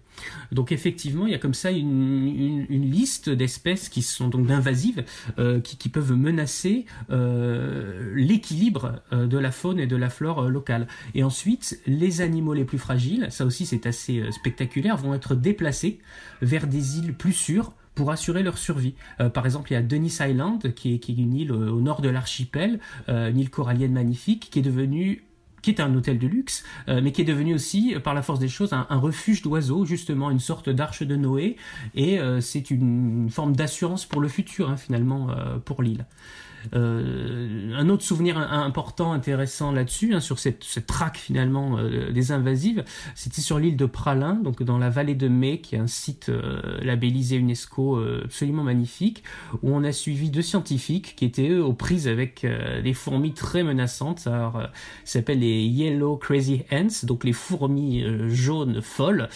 Donc 0.52 0.72
effectivement, 0.72 1.26
il 1.26 1.32
y 1.32 1.34
a 1.34 1.38
comme 1.38 1.54
ça 1.54 1.70
une, 1.70 2.66
liste 2.68 3.30
d'espèces 3.30 3.88
qui 3.88 4.02
sont 4.02 4.28
donc 4.28 4.50
invasives, 4.50 5.04
euh, 5.38 5.60
qui, 5.60 5.88
peuvent 5.88 6.12
menacer 6.12 6.86
euh, 7.10 8.12
l'équilibre 8.14 9.02
euh, 9.12 9.26
de 9.26 9.38
la 9.38 9.50
faune 9.50 9.78
et 9.78 9.86
de 9.86 9.96
la 9.96 10.10
flore 10.10 10.48
locale. 10.48 10.86
Et 11.14 11.24
ensuite, 11.24 11.80
les 11.86 12.20
animaux 12.20 12.54
les 12.54 12.64
plus 12.64 12.78
fragiles, 12.78 13.26
ça 13.30 13.44
aussi 13.44 13.66
c'est 13.66 13.86
assez 13.86 14.22
spectaculaire, 14.30 14.96
vont 14.96 15.14
être 15.14 15.34
déplacés 15.34 16.00
vers 16.42 16.66
des 16.66 16.98
îles 16.98 17.14
plus 17.14 17.32
sûres 17.32 17.72
pour 17.94 18.10
assurer 18.10 18.42
leur 18.42 18.56
survie. 18.56 18.94
par 19.34 19.44
exemple, 19.44 19.72
il 19.72 19.74
y 19.74 19.76
a 19.76 19.82
Denis 19.82 20.16
Island, 20.20 20.72
qui 20.74 20.94
est 20.94 21.08
une 21.08 21.34
île 21.34 21.52
au 21.52 21.80
nord 21.80 22.00
de 22.00 22.08
l'archipel, 22.08 22.78
une 23.08 23.38
île 23.38 23.50
corallienne 23.50 23.92
magnifique, 23.92 24.48
qui 24.50 24.60
est 24.60 24.62
devenue 24.62 25.24
qui 25.62 25.70
est 25.70 25.80
un 25.80 25.94
hôtel 25.94 26.18
de 26.18 26.26
luxe, 26.26 26.64
euh, 26.88 27.00
mais 27.02 27.12
qui 27.12 27.22
est 27.22 27.24
devenu 27.24 27.54
aussi, 27.54 27.94
euh, 27.94 28.00
par 28.00 28.14
la 28.14 28.22
force 28.22 28.38
des 28.38 28.48
choses, 28.48 28.72
un, 28.72 28.86
refuge 28.90 29.42
d'oiseaux, 29.42 29.84
justement, 29.84 30.30
une 30.30 30.40
sorte 30.40 30.68
d'arche 30.68 31.02
de 31.02 31.16
Noé, 31.16 31.56
et 31.94 32.18
euh, 32.18 32.40
c'est 32.40 32.70
une, 32.70 33.28
forme 33.30 33.54
d'assurance 33.54 34.06
pour 34.06 34.20
le 34.20 34.28
futur, 34.28 34.70
hein, 34.70 34.76
finalement, 34.76 35.28
pour 35.64 35.82
l'île. 35.82 36.06
Euh, 36.74 37.74
un 37.76 37.88
autre 37.88 38.02
souvenir 38.02 38.38
important, 38.38 39.12
intéressant 39.12 39.72
là-dessus, 39.72 40.14
hein, 40.14 40.20
sur 40.20 40.38
cette, 40.38 40.64
cette, 40.64 40.86
traque 40.86 41.18
finalement 41.18 41.78
euh, 41.78 42.10
des 42.10 42.32
invasives, 42.32 42.84
c'était 43.14 43.40
sur 43.40 43.58
l'île 43.58 43.76
de 43.76 43.86
Pralin, 43.86 44.34
donc 44.34 44.62
dans 44.62 44.78
la 44.78 44.90
vallée 44.90 45.14
de 45.14 45.28
Mai, 45.28 45.60
qui 45.60 45.76
est 45.76 45.78
un 45.78 45.86
site 45.86 46.28
euh, 46.28 46.78
labellisé 46.82 47.36
UNESCO 47.36 48.00
absolument 48.24 48.62
magnifique, 48.62 49.22
où 49.62 49.74
on 49.74 49.84
a 49.84 49.92
suivi 49.92 50.30
deux 50.30 50.42
scientifiques 50.42 51.14
qui 51.16 51.24
étaient 51.24 51.48
eux 51.48 51.64
aux 51.64 51.72
prises 51.72 52.08
avec 52.08 52.46
des 52.82 52.94
fourmis 52.94 53.32
très 53.32 53.62
menaçantes. 53.62 54.26
Alors, 54.26 54.60
ça 55.04 55.18
s'appelle 55.18 55.40
les 55.40 55.62
Yellow 55.62 56.16
Crazy 56.16 56.62
Ants, 56.72 57.06
donc 57.06 57.24
les 57.24 57.32
fourmis 57.32 58.04
jaunes 58.28 58.80
folles, 58.82 59.28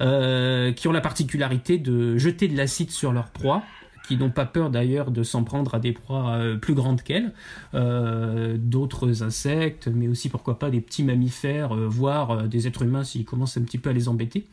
qui 0.00 0.88
ont 0.88 0.92
la 0.92 1.00
particularité 1.00 1.78
de 1.78 2.16
jeter 2.16 2.48
de 2.48 2.56
l'acide 2.56 2.90
sur 2.90 3.12
leur 3.12 3.30
proie 3.30 3.62
qui 4.06 4.16
n'ont 4.16 4.30
pas 4.30 4.46
peur 4.46 4.70
d'ailleurs 4.70 5.10
de 5.10 5.22
s'en 5.22 5.44
prendre 5.44 5.74
à 5.74 5.80
des 5.80 5.92
proies 5.92 6.30
euh, 6.30 6.56
plus 6.56 6.74
grandes 6.74 7.02
qu'elles, 7.02 7.32
euh, 7.74 8.56
d'autres 8.58 9.22
insectes, 9.22 9.88
mais 9.88 10.08
aussi 10.08 10.28
pourquoi 10.28 10.58
pas 10.58 10.70
des 10.70 10.80
petits 10.80 11.02
mammifères, 11.02 11.74
euh, 11.74 11.86
voire 11.88 12.44
des 12.44 12.66
êtres 12.66 12.82
humains 12.82 13.04
s'ils 13.04 13.24
commencent 13.24 13.56
un 13.56 13.62
petit 13.62 13.78
peu 13.78 13.90
à 13.90 13.92
les 13.92 14.08
embêter. 14.08 14.46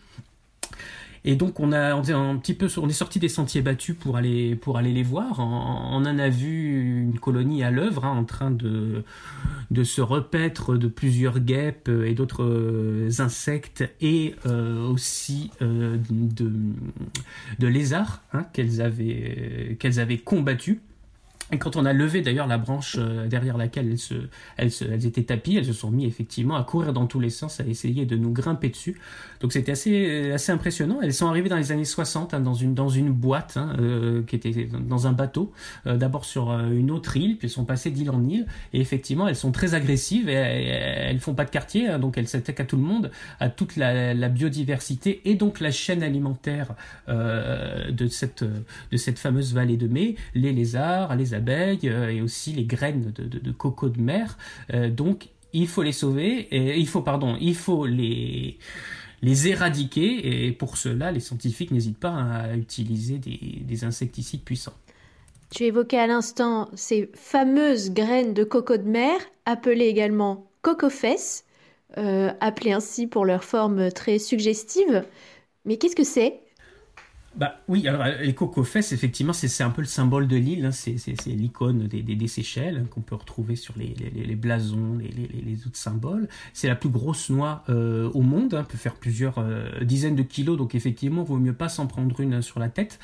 Et 1.25 1.35
donc 1.35 1.59
on 1.59 1.71
a, 1.71 1.93
un 1.93 2.37
petit 2.37 2.53
peu, 2.53 2.67
on 2.77 2.89
est 2.89 2.93
sorti 2.93 3.17
des 3.17 3.29
sentiers 3.29 3.61
battus 3.61 3.95
pour 3.95 4.17
aller 4.17 4.55
pour 4.55 4.77
aller 4.77 4.91
les 4.91 5.03
voir. 5.03 5.39
On, 5.39 6.03
en 6.03 6.19
a 6.19 6.29
vu 6.29 7.01
une 7.01 7.17
colonie 7.17 7.63
à 7.63 7.71
l'œuvre, 7.71 8.03
hein, 8.03 8.17
en 8.17 8.25
train 8.25 8.51
de 8.51 9.03
de 9.71 9.83
se 9.83 10.01
repaître 10.01 10.75
de 10.75 10.87
plusieurs 10.87 11.39
guêpes 11.39 11.89
et 11.89 12.13
d'autres 12.13 12.43
euh, 12.43 13.09
insectes 13.19 13.89
et 14.01 14.35
euh, 14.45 14.85
aussi 14.87 15.49
euh, 15.61 15.97
de 16.09 16.51
de 17.59 17.67
lézards 17.67 18.21
hein, 18.33 18.45
qu'elles 18.51 18.81
avaient 18.81 19.77
qu'elles 19.79 19.99
avaient 19.99 20.17
combattus. 20.17 20.79
Et 21.53 21.59
quand 21.59 21.75
on 21.75 21.85
a 21.85 21.93
levé 21.93 22.21
d'ailleurs 22.21 22.47
la 22.47 22.57
branche 22.57 22.95
euh, 22.97 23.27
derrière 23.27 23.57
laquelle 23.57 23.87
elles, 23.91 23.99
se, 23.99 24.15
elles, 24.57 24.71
elles, 24.91 25.05
étaient 25.05 25.23
tapies, 25.23 25.55
elles 25.57 25.65
se 25.65 25.73
sont 25.73 25.91
mis 25.91 26.05
effectivement 26.05 26.55
à 26.55 26.63
courir 26.63 26.93
dans 26.93 27.05
tous 27.05 27.19
les 27.19 27.29
sens, 27.29 27.59
à 27.59 27.65
essayer 27.65 28.05
de 28.07 28.17
nous 28.17 28.31
grimper 28.31 28.69
dessus. 28.69 28.99
Donc 29.39 29.53
c'était 29.53 29.73
assez, 29.73 30.07
euh, 30.09 30.33
assez 30.33 30.51
impressionnant. 30.51 30.99
Elles 31.03 31.13
sont 31.13 31.27
arrivées 31.27 31.49
dans 31.49 31.57
les 31.57 31.71
années 31.71 31.85
60 31.85 32.33
hein, 32.33 32.39
dans, 32.39 32.55
une, 32.55 32.73
dans 32.73 32.89
une 32.89 33.11
boîte 33.11 33.57
hein, 33.57 33.75
euh, 33.79 34.23
qui 34.23 34.35
était 34.35 34.67
dans 34.67 35.05
un 35.05 35.11
bateau, 35.11 35.51
d'abord 35.85 36.25
sur 36.25 36.51
une 36.51 36.89
autre 36.89 37.17
île, 37.17 37.37
puis 37.37 37.47
elles 37.47 37.51
sont 37.51 37.65
passées 37.65 37.91
d'île 37.91 38.09
en 38.09 38.23
île. 38.23 38.47
Et 38.73 38.81
effectivement, 38.81 39.27
elles 39.27 39.35
sont 39.35 39.51
très 39.51 39.75
agressives 39.75 40.29
et, 40.29 40.33
elles 40.33 41.19
font 41.19 41.35
pas 41.35 41.45
de 41.45 41.51
quartier, 41.51 41.87
hein, 41.87 41.99
donc 41.99 42.17
elles 42.17 42.27
s'attaquent 42.27 42.61
à 42.61 42.65
tout 42.65 42.77
le 42.77 42.83
monde, 42.83 43.11
à 43.39 43.49
toute 43.49 43.75
la, 43.75 44.15
la 44.15 44.29
biodiversité 44.29 45.21
et 45.25 45.35
donc 45.35 45.59
la 45.59 45.71
chaîne 45.71 46.01
alimentaire 46.01 46.73
de, 47.07 48.07
cette, 48.07 48.43
de 48.43 48.97
cette 48.97 49.19
fameuse 49.19 49.53
vallée 49.53 49.77
de 49.77 49.87
mai, 49.87 50.15
les 50.33 50.51
lézards, 50.51 51.15
les 51.15 51.33
abeilles 51.33 51.42
euh, 51.49 52.09
et 52.09 52.21
aussi 52.21 52.51
les 52.53 52.65
graines 52.65 53.11
de, 53.15 53.51
coco 53.51 53.89
de 53.89 54.01
mer. 54.01 54.37
Euh, 54.73 54.89
donc 54.89 55.29
il 55.53 55.67
faut 55.67 55.83
les 55.83 55.91
sauver, 55.91 56.47
et 56.51 56.79
il 56.79 56.87
faut, 56.87 57.01
pardon, 57.01 57.37
il 57.39 57.55
faut 57.55 57.85
les, 57.85 58.57
les 59.21 59.47
éradiquer, 59.47 60.47
et 60.47 60.51
pour 60.51 60.77
cela, 60.77 61.11
les 61.11 61.19
scientifiques 61.19 61.69
n'hésitent 61.69 61.99
pas 61.99 62.13
à 62.13 62.55
utiliser 62.55 63.19
des, 63.19 63.83
insecticides 63.83 64.41
puissants. 64.41 64.73
Tu 65.51 65.65
évoquais 65.65 65.99
à 65.99 66.07
l'instant 66.07 66.69
ces 66.73 67.11
fameuses 67.13 67.91
graines 67.91 68.33
de 68.33 68.43
coco 68.43 68.77
de 68.77 68.87
mer, 68.89 69.19
appelées 69.45 69.85
également 69.85 70.47
cocofesses. 70.63 71.45
appelés 71.95 72.71
ainsi 72.71 73.05
pour 73.05 73.23
leur 73.23 73.43
forme 73.43 73.91
très 73.91 74.17
suggestive. 74.17 75.05
Mais 75.65 75.77
qu'est-ce 75.77 75.95
que 75.95 76.03
c'est? 76.03 76.42
Bah 77.35 77.55
oui, 77.67 77.87
alors 77.87 78.05
les 78.21 78.35
cocofesses, 78.35 78.91
effectivement, 78.91 79.33
c'est 79.33 79.63
un 79.63 79.71
peu 79.71 79.81
le 79.81 79.87
symbole 79.87 80.27
de 80.27 80.35
l'île, 80.35 80.65
hein. 80.65 80.71
c'est 80.71 80.95
l'icône 81.25 81.87
des, 81.87 82.03
des, 82.03 82.15
des, 82.15 82.27
Seychelles 82.27 82.81
hein, 82.83 82.87
qu'on 82.91 83.01
peut 83.01 83.15
retrouver 83.15 83.55
sur 83.55 83.73
les, 83.75 83.95
les, 83.97 84.23
les 84.23 84.35
blasons, 84.35 84.97
les, 84.99 85.09
les, 85.09 85.65
autres 85.65 85.77
symboles. 85.77 86.27
C'est 86.53 86.67
la 86.67 86.75
plus 86.75 86.89
grosse 86.89 87.31
noix 87.31 87.63
euh, 87.69 88.09
au 88.13 88.21
monde, 88.21 88.53
hein, 88.53 88.63
peut 88.63 88.77
faire 88.77 88.93
plusieurs 88.93 89.39
euh, 89.39 89.83
dizaines 89.83 90.15
de 90.15 90.21
kilos, 90.21 90.57
donc 90.57 90.75
effectivement, 90.75 91.23
vaut 91.23 91.37
mieux 91.37 91.53
pas 91.53 91.69
s'en 91.69 91.87
prendre 91.87 92.19
une 92.19 92.43
sur 92.43 92.59
la 92.59 92.69
tête. 92.69 92.99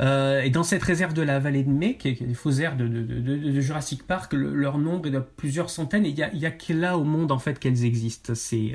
Euh, 0.00 0.42
et 0.42 0.50
dans 0.50 0.64
cette 0.64 0.82
réserve 0.82 1.14
de 1.14 1.22
la 1.22 1.38
vallée 1.38 1.62
de 1.62 1.70
Mai, 1.70 1.96
qui 1.96 2.08
est, 2.08 2.20
une 2.20 2.34
faux 2.34 2.50
aire 2.50 2.76
de, 2.76 2.88
de, 2.88 3.02
de, 3.02 3.36
de, 3.36 3.60
Jurassic 3.60 4.02
Park, 4.04 4.32
leur 4.32 4.78
nombre 4.78 5.06
est 5.06 5.12
de 5.12 5.20
plusieurs 5.20 5.70
centaines, 5.70 6.04
et 6.04 6.08
il 6.08 6.18
y 6.18 6.24
a, 6.24 6.34
y 6.34 6.46
a, 6.46 6.50
que 6.50 6.72
là 6.72 6.98
au 6.98 7.04
monde 7.04 7.30
en 7.30 7.38
fait 7.38 7.60
qu'elles 7.60 7.84
existent, 7.84 8.34
ces, 8.34 8.72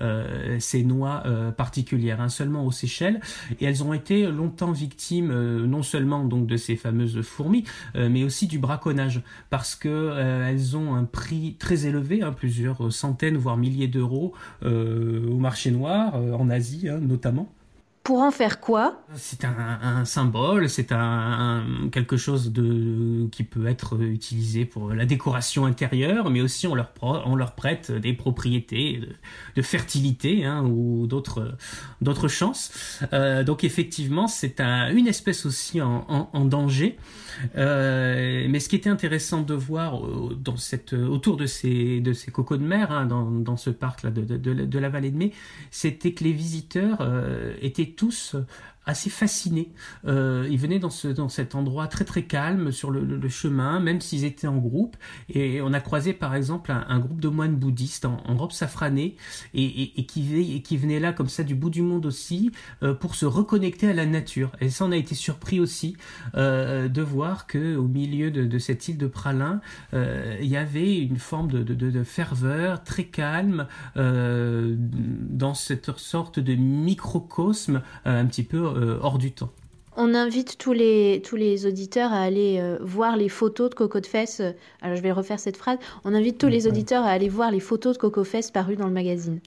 euh, 0.00 0.58
ces 0.58 0.82
noix 0.82 1.22
particulières, 1.56 2.20
hein, 2.20 2.28
seulement 2.28 2.66
aux 2.66 2.72
Seychelles, 2.72 3.20
et 3.60 3.66
elles 3.66 3.84
ont 3.84 3.92
été 3.92 4.31
longtemps 4.32 4.72
victimes 4.72 5.30
euh, 5.30 5.66
non 5.66 5.82
seulement 5.82 6.24
donc 6.24 6.46
de 6.46 6.56
ces 6.56 6.76
fameuses 6.76 7.22
fourmis, 7.22 7.64
euh, 7.94 8.08
mais 8.08 8.24
aussi 8.24 8.46
du 8.46 8.58
braconnage, 8.58 9.22
parce 9.50 9.76
que 9.76 9.88
euh, 9.88 10.48
elles 10.48 10.76
ont 10.76 10.94
un 10.94 11.04
prix 11.04 11.56
très 11.58 11.86
élevé, 11.86 12.22
hein, 12.22 12.32
plusieurs 12.32 12.92
centaines 12.92 13.36
voire 13.36 13.56
milliers 13.56 13.88
d'euros 13.88 14.32
au 14.64 15.36
marché 15.38 15.70
noir, 15.70 16.14
en 16.14 16.50
Asie 16.50 16.88
hein, 16.88 16.98
notamment. 17.00 17.52
Pour 18.02 18.20
en 18.20 18.32
faire 18.32 18.58
quoi? 18.58 19.00
C'est 19.14 19.44
un, 19.44 20.04
symbole, 20.04 20.68
c'est 20.68 20.90
un, 20.90 21.62
quelque 21.92 22.16
chose 22.16 22.52
de 22.52 23.28
qui 23.30 23.44
peut 23.44 23.68
être 23.68 24.02
utilisé 24.02 24.64
pour 24.64 24.92
la 24.92 25.06
décoration 25.06 25.66
intérieure, 25.66 26.28
mais 26.28 26.40
aussi 26.40 26.66
on 26.66 26.74
leur, 26.74 27.52
prête 27.54 27.92
des 27.92 28.12
propriétés 28.12 29.00
de, 29.54 29.62
fertilité 29.62 30.44
hein, 30.44 30.64
ou 30.64 31.06
d'autres 31.06 32.28
chances. 32.28 32.98
Euh, 33.12 33.44
donc 33.44 33.62
effectivement, 33.62 34.26
c'est 34.26 34.60
un, 34.60 34.90
une 34.90 35.06
espèce 35.06 35.46
aussi 35.46 35.80
en, 35.80 36.44
danger. 36.44 36.96
Euh, 37.56 38.46
mais 38.48 38.60
ce 38.60 38.68
qui 38.68 38.76
était 38.76 38.90
intéressant 38.90 39.42
de 39.42 39.54
voir 39.54 40.04
euh, 40.04 40.36
dans 40.38 40.56
cette, 40.56 40.92
autour 40.92 41.36
de 41.36 41.46
ces, 41.46 42.00
de 42.00 42.12
ces 42.12 42.30
cocos 42.30 42.56
de 42.56 42.64
mer, 42.64 42.90
hein, 42.90 43.06
dans, 43.06 43.30
dans 43.30 43.56
ce 43.56 43.70
parc 43.70 44.02
là 44.02 44.10
de, 44.10 44.22
de, 44.36 44.78
la 44.78 44.88
vallée 44.88 45.10
de 45.10 45.16
Mai, 45.16 45.32
c'était 45.70 46.12
que 46.12 46.24
les 46.24 46.32
visiteurs 46.32 46.98
étaient 47.60 47.91
tous 47.92 48.36
assez 48.86 49.10
fascinés. 49.10 49.72
Euh, 50.06 50.46
ils 50.50 50.58
venaient 50.58 50.78
dans, 50.78 50.90
ce, 50.90 51.08
dans 51.08 51.28
cet 51.28 51.54
endroit 51.54 51.86
très 51.86 52.04
très 52.04 52.24
calme 52.24 52.72
sur 52.72 52.90
le, 52.90 53.04
le, 53.04 53.28
chemin, 53.28 53.80
même 53.80 54.00
s'ils 54.00 54.24
étaient 54.24 54.46
en 54.48 54.58
groupe. 54.58 54.96
Et 55.28 55.60
on 55.62 55.72
a 55.72 55.80
croisé 55.80 56.12
par 56.12 56.34
exemple 56.34 56.72
un, 56.72 56.84
un 56.88 56.98
groupe 56.98 57.20
de 57.20 57.28
moines 57.28 57.56
bouddhistes 57.56 58.04
en, 58.04 58.22
en 58.26 58.36
robe 58.36 58.52
safranée 58.52 59.16
et, 59.54 59.64
et, 59.64 60.00
et, 60.00 60.06
qui, 60.06 60.54
et 60.56 60.62
qui 60.62 60.76
venaient 60.76 61.00
là 61.00 61.12
comme 61.12 61.28
ça 61.28 61.44
du 61.44 61.54
bout 61.54 61.70
du 61.70 61.82
monde 61.82 62.06
aussi 62.06 62.50
euh, 62.82 62.94
pour 62.94 63.14
se 63.14 63.26
reconnecter 63.26 63.88
à 63.88 63.92
la 63.92 64.06
nature. 64.06 64.52
Et 64.60 64.68
ça, 64.68 64.84
on 64.84 64.92
a 64.92 64.96
été 64.96 65.14
surpris 65.14 65.60
aussi 65.60 65.96
euh, 66.34 66.88
de 66.88 67.02
voir 67.02 67.46
que 67.46 67.76
au 67.76 67.86
milieu 67.86 68.30
de, 68.30 68.44
de 68.44 68.58
cette 68.58 68.88
île 68.88 68.98
de 68.98 69.06
Pralin, 69.06 69.60
euh, 69.94 70.36
il 70.40 70.48
y 70.48 70.56
avait 70.56 70.98
une 70.98 71.18
forme 71.18 71.48
de, 71.48 71.62
de, 71.62 71.74
de 71.90 72.02
ferveur 72.04 72.82
très 72.82 73.04
calme 73.04 73.66
euh, 73.96 74.74
dans 74.78 75.54
cette 75.54 75.96
sorte 75.98 76.38
de 76.40 76.54
microcosme 76.54 77.82
euh, 78.06 78.20
un 78.20 78.26
petit 78.26 78.42
peu 78.42 78.71
euh, 78.76 78.98
hors 79.02 79.18
du 79.18 79.32
temps. 79.32 79.50
On 79.96 80.14
invite 80.14 80.56
tous 80.56 80.72
les, 80.72 81.20
tous 81.22 81.36
les 81.36 81.66
auditeurs 81.66 82.12
à 82.12 82.22
aller 82.22 82.58
euh, 82.60 82.78
voir 82.80 83.16
les 83.16 83.28
photos 83.28 83.68
de 83.70 83.74
Coco 83.74 84.00
de 84.00 84.06
Fesses. 84.06 84.40
Alors 84.80 84.96
je 84.96 85.02
vais 85.02 85.12
refaire 85.12 85.38
cette 85.38 85.56
phrase. 85.58 85.78
On 86.04 86.14
invite 86.14 86.38
tous 86.38 86.48
les 86.48 86.66
auditeurs 86.66 87.04
à 87.04 87.10
aller 87.10 87.28
voir 87.28 87.50
les 87.50 87.60
photos 87.60 87.94
de 87.94 87.98
Coco 87.98 88.24
Fesses 88.24 88.50
parues 88.50 88.76
dans 88.76 88.86
le 88.86 88.92
magazine. 88.92 89.40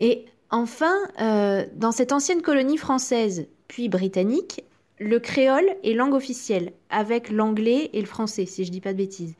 Et 0.00 0.24
enfin, 0.50 0.94
euh, 1.20 1.64
dans 1.76 1.92
cette 1.92 2.12
ancienne 2.12 2.42
colonie 2.42 2.76
française, 2.76 3.46
puis 3.68 3.88
britannique, 3.88 4.64
le 4.98 5.20
créole 5.20 5.68
est 5.84 5.92
langue 5.92 6.14
officielle, 6.14 6.72
avec 6.90 7.30
l'anglais 7.30 7.90
et 7.92 8.00
le 8.00 8.06
français, 8.06 8.46
si 8.46 8.64
je 8.64 8.72
dis 8.72 8.80
pas 8.80 8.92
de 8.92 8.98
bêtises. 8.98 9.34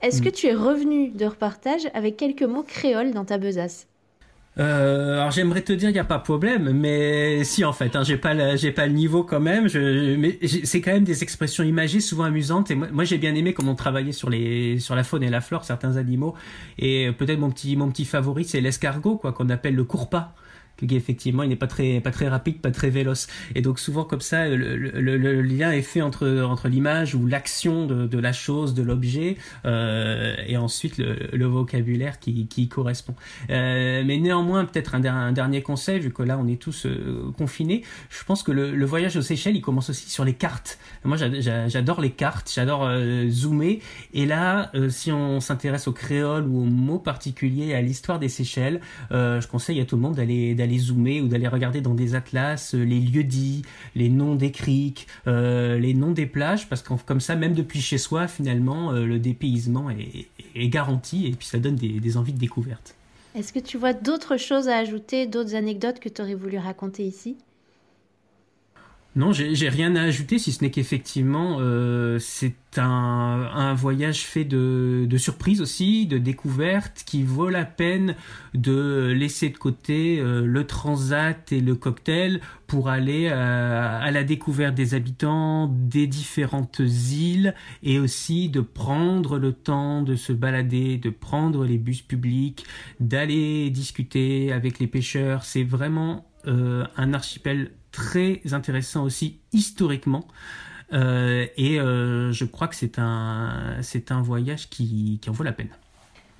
Est-ce 0.00 0.20
mm. 0.20 0.24
que 0.24 0.30
tu 0.30 0.46
es 0.46 0.54
revenu 0.54 1.10
de 1.10 1.26
repartage 1.26 1.88
avec 1.92 2.16
quelques 2.16 2.44
mots 2.44 2.62
créoles 2.62 3.12
dans 3.12 3.26
ta 3.26 3.36
besace? 3.36 3.86
Euh, 4.58 5.14
alors 5.14 5.30
j'aimerais 5.30 5.62
te 5.62 5.72
dire 5.72 5.90
il 5.90 5.92
n'y 5.92 5.98
a 6.00 6.04
pas 6.04 6.18
de 6.18 6.22
problème, 6.22 6.72
mais 6.72 7.44
si 7.44 7.64
en 7.64 7.72
fait, 7.72 7.94
hein, 7.94 8.02
j'ai 8.02 8.16
pas 8.16 8.56
j'ai 8.56 8.72
pas 8.72 8.86
le 8.86 8.92
niveau 8.92 9.22
quand 9.22 9.40
même. 9.40 9.68
Je, 9.68 10.16
mais 10.16 10.38
c'est 10.64 10.80
quand 10.80 10.92
même 10.92 11.04
des 11.04 11.22
expressions 11.22 11.62
imagées, 11.62 12.00
souvent 12.00 12.24
amusantes. 12.24 12.70
Et 12.70 12.74
moi, 12.74 13.04
j'ai 13.04 13.18
bien 13.18 13.34
aimé 13.34 13.54
comment 13.54 13.72
on 13.72 13.76
travaillait 13.76 14.12
sur 14.12 14.28
les 14.28 14.78
sur 14.80 14.96
la 14.96 15.04
faune 15.04 15.22
et 15.22 15.30
la 15.30 15.40
flore, 15.40 15.64
certains 15.64 15.96
animaux. 15.96 16.34
Et 16.78 17.12
peut-être 17.12 17.38
mon 17.38 17.50
petit 17.50 17.76
mon 17.76 17.90
petit 17.90 18.04
favori 18.04 18.44
c'est 18.44 18.60
l'escargot 18.60 19.16
quoi, 19.16 19.32
qu'on 19.32 19.48
appelle 19.50 19.76
le 19.76 19.84
effectivement 20.90 21.42
il 21.42 21.48
n'est 21.48 21.56
pas 21.56 21.66
très 21.66 22.00
pas 22.00 22.10
très 22.10 22.28
rapide, 22.28 22.60
pas 22.60 22.70
très 22.70 22.90
véloce. 22.90 23.26
Et 23.54 23.62
donc 23.62 23.78
souvent 23.78 24.04
comme 24.04 24.20
ça, 24.20 24.48
le, 24.48 25.42
lien 25.42 25.72
est 25.72 25.82
fait 25.82 26.02
entre 26.02 26.42
entre 26.42 26.68
l'image 26.68 27.14
ou 27.14 27.26
l'action 27.26 27.86
de, 27.86 28.18
la 28.18 28.32
chose, 28.32 28.74
de 28.74 28.82
l'objet, 28.82 29.36
euh, 29.64 30.34
et 30.46 30.56
ensuite 30.56 30.98
le, 30.98 31.46
vocabulaire 31.46 32.18
qui, 32.18 32.46
qui 32.46 32.68
correspond. 32.68 33.14
Euh, 33.50 34.02
mais 34.04 34.18
néanmoins, 34.18 34.64
peut-être 34.64 34.94
un, 34.94 35.32
dernier 35.32 35.62
conseil, 35.62 36.00
vu 36.00 36.12
que 36.12 36.22
là 36.22 36.38
on 36.38 36.46
est 36.46 36.60
tous 36.60 36.86
euh, 36.86 37.32
confinés, 37.36 37.82
je 38.08 38.22
pense 38.24 38.42
que 38.42 38.52
le, 38.52 38.84
voyage 38.84 39.16
aux 39.16 39.22
Seychelles, 39.22 39.56
il 39.56 39.62
commence 39.62 39.90
aussi 39.90 40.10
sur 40.10 40.24
les 40.24 40.34
cartes. 40.34 40.78
Moi, 41.04 41.16
j'adore 41.16 42.00
les 42.00 42.10
cartes, 42.10 42.50
j'adore 42.52 42.90
zoomer. 43.28 43.80
Et 44.14 44.26
là, 44.26 44.72
si 44.88 45.12
on 45.12 45.38
s'intéresse 45.40 45.86
au 45.86 45.92
créole 45.92 46.44
ou 46.48 46.62
aux 46.62 46.66
mots 46.66 46.98
particuliers, 46.98 47.74
à 47.74 47.80
l'histoire 47.80 48.18
des 48.18 48.28
Seychelles, 48.28 48.80
je 49.10 49.46
conseille 49.46 49.80
à 49.80 49.84
tout 49.84 49.94
le 49.94 50.02
monde 50.02 50.16
d'aller 50.16 50.69
zoomer 50.78 51.20
ou 51.20 51.28
d'aller 51.28 51.48
regarder 51.48 51.80
dans 51.80 51.94
des 51.94 52.14
atlas 52.14 52.74
euh, 52.74 52.84
les 52.84 53.00
lieux 53.00 53.24
dits, 53.24 53.62
les 53.94 54.08
noms 54.08 54.34
des 54.34 54.50
criques, 54.50 55.06
euh, 55.26 55.78
les 55.78 55.94
noms 55.94 56.12
des 56.12 56.26
plages, 56.26 56.68
parce 56.68 56.82
que 56.82 56.94
comme 57.06 57.20
ça, 57.20 57.36
même 57.36 57.54
depuis 57.54 57.80
chez 57.80 57.98
soi, 57.98 58.28
finalement, 58.28 58.92
euh, 58.92 59.04
le 59.04 59.18
dépaysement 59.18 59.88
est, 59.90 60.28
garanti 60.68 61.26
et 61.26 61.32
puis 61.32 61.46
ça 61.46 61.58
donne 61.58 61.76
des, 61.76 62.00
des 62.00 62.16
envies 62.16 62.32
de 62.32 62.38
découverte. 62.38 62.94
Est-ce 63.34 63.52
que 63.52 63.58
tu 63.58 63.78
vois 63.78 63.92
d'autres 63.92 64.36
choses 64.36 64.68
à 64.68 64.76
ajouter, 64.76 65.26
d'autres 65.26 65.54
anecdotes 65.54 66.00
que 66.00 66.08
tu 66.08 66.20
aurais 66.20 66.34
voulu 66.34 66.58
raconter 66.58 67.04
ici? 67.04 67.36
Non, 69.16 69.32
j'ai 69.32 69.68
rien 69.68 69.96
à 69.96 70.02
ajouter, 70.02 70.38
si 70.38 70.52
ce 70.52 70.62
n'est 70.62 70.70
qu'effectivement, 70.70 71.56
euh, 71.58 72.20
c'est 72.20 72.54
un, 72.76 73.50
un, 73.52 73.74
voyage 73.74 74.20
fait 74.20 74.44
de, 74.44 75.04
de 75.10 75.16
surprises 75.16 75.60
aussi, 75.60 76.06
de 76.06 76.16
découvertes, 76.16 77.02
qui 77.04 77.24
vaut 77.24 77.48
la 77.48 77.64
peine 77.64 78.14
de 78.54 79.12
laisser 79.12 79.48
de 79.48 79.56
côté 79.56 80.20
euh, 80.20 80.46
le 80.46 80.64
transat 80.64 81.50
et 81.50 81.60
le 81.60 81.74
cocktail 81.74 82.40
pour 82.68 82.88
aller 82.88 83.26
à, 83.26 83.98
à, 83.98 84.12
la 84.12 84.22
découverte 84.22 84.76
des 84.76 84.94
habitants 84.94 85.66
des 85.66 86.06
différentes 86.06 86.78
îles 86.78 87.56
et 87.82 87.98
aussi 87.98 88.48
de 88.48 88.60
prendre 88.60 89.38
le 89.38 89.52
temps 89.52 90.02
de 90.02 90.14
se 90.14 90.32
balader, 90.32 90.98
de 90.98 91.10
prendre 91.10 91.64
les 91.64 91.78
bus 91.78 92.02
publics, 92.02 92.64
d'aller 93.00 93.70
discuter 93.70 94.52
avec 94.52 94.78
les 94.78 94.86
pêcheurs. 94.86 95.42
C'est 95.42 95.64
vraiment 95.64 96.29
euh, 96.46 96.84
un 96.96 97.14
archipel 97.14 97.72
très 97.92 98.40
intéressant 98.52 99.04
aussi 99.04 99.40
historiquement. 99.52 100.26
Euh, 100.92 101.46
et 101.56 101.80
euh, 101.80 102.32
je 102.32 102.44
crois 102.44 102.68
que 102.68 102.74
c'est 102.74 102.98
un, 102.98 104.22
voyage 104.22 104.68
qui, 104.68 105.18
qui 105.20 105.30
en 105.30 105.32
vaut 105.32 105.44
la 105.44 105.52
peine. 105.52 105.70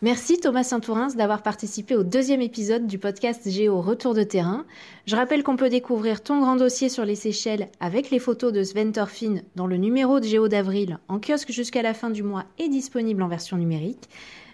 Merci 0.02 0.40
Thomas 0.40 0.62
Saint-Tourins 0.62 1.08
d'avoir 1.08 1.42
participé 1.42 1.94
au 1.94 2.02
deuxième 2.02 2.40
épisode 2.40 2.86
du 2.86 2.98
podcast 2.98 3.50
Géo 3.50 3.82
Retour 3.82 4.14
de 4.14 4.22
terrain. 4.22 4.64
Je 5.06 5.14
rappelle 5.14 5.42
qu'on 5.42 5.56
peut 5.56 5.68
découvrir 5.68 6.22
ton 6.22 6.40
grand 6.40 6.56
dossier 6.56 6.88
sur 6.88 7.04
les 7.04 7.16
Seychelles 7.16 7.68
avec 7.80 8.10
les 8.10 8.18
photos 8.18 8.50
de 8.50 8.62
Sven 8.62 8.92
Thorfinn 8.92 9.42
dans 9.56 9.66
le 9.66 9.76
numéro 9.76 10.18
de 10.18 10.24
Géo 10.24 10.48
d'avril 10.48 10.98
en 11.08 11.20
kiosque 11.20 11.52
jusqu'à 11.52 11.82
la 11.82 11.92
fin 11.92 12.08
du 12.08 12.22
mois 12.22 12.46
et 12.58 12.70
disponible 12.70 13.22
en 13.22 13.28
version 13.28 13.58
numérique. 13.58 14.08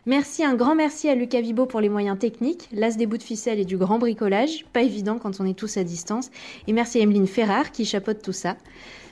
Merci, 0.08 0.44
un 0.44 0.54
grand 0.54 0.76
merci 0.76 1.08
à 1.08 1.16
Lucas 1.16 1.40
Vibo 1.40 1.66
pour 1.66 1.80
les 1.80 1.88
moyens 1.88 2.16
techniques, 2.16 2.68
l'as 2.72 2.96
des 2.96 3.06
bouts 3.06 3.18
de 3.18 3.24
ficelle 3.24 3.58
et 3.58 3.64
du 3.64 3.76
grand 3.76 3.98
bricolage, 3.98 4.64
pas 4.72 4.82
évident 4.82 5.18
quand 5.18 5.40
on 5.40 5.44
est 5.44 5.58
tous 5.58 5.78
à 5.78 5.82
distance. 5.82 6.30
Et 6.68 6.72
merci 6.72 7.00
à 7.00 7.02
Emeline 7.02 7.26
Ferrard 7.26 7.72
qui 7.72 7.84
chapeaute 7.84 8.22
tout 8.22 8.30
ça. 8.30 8.56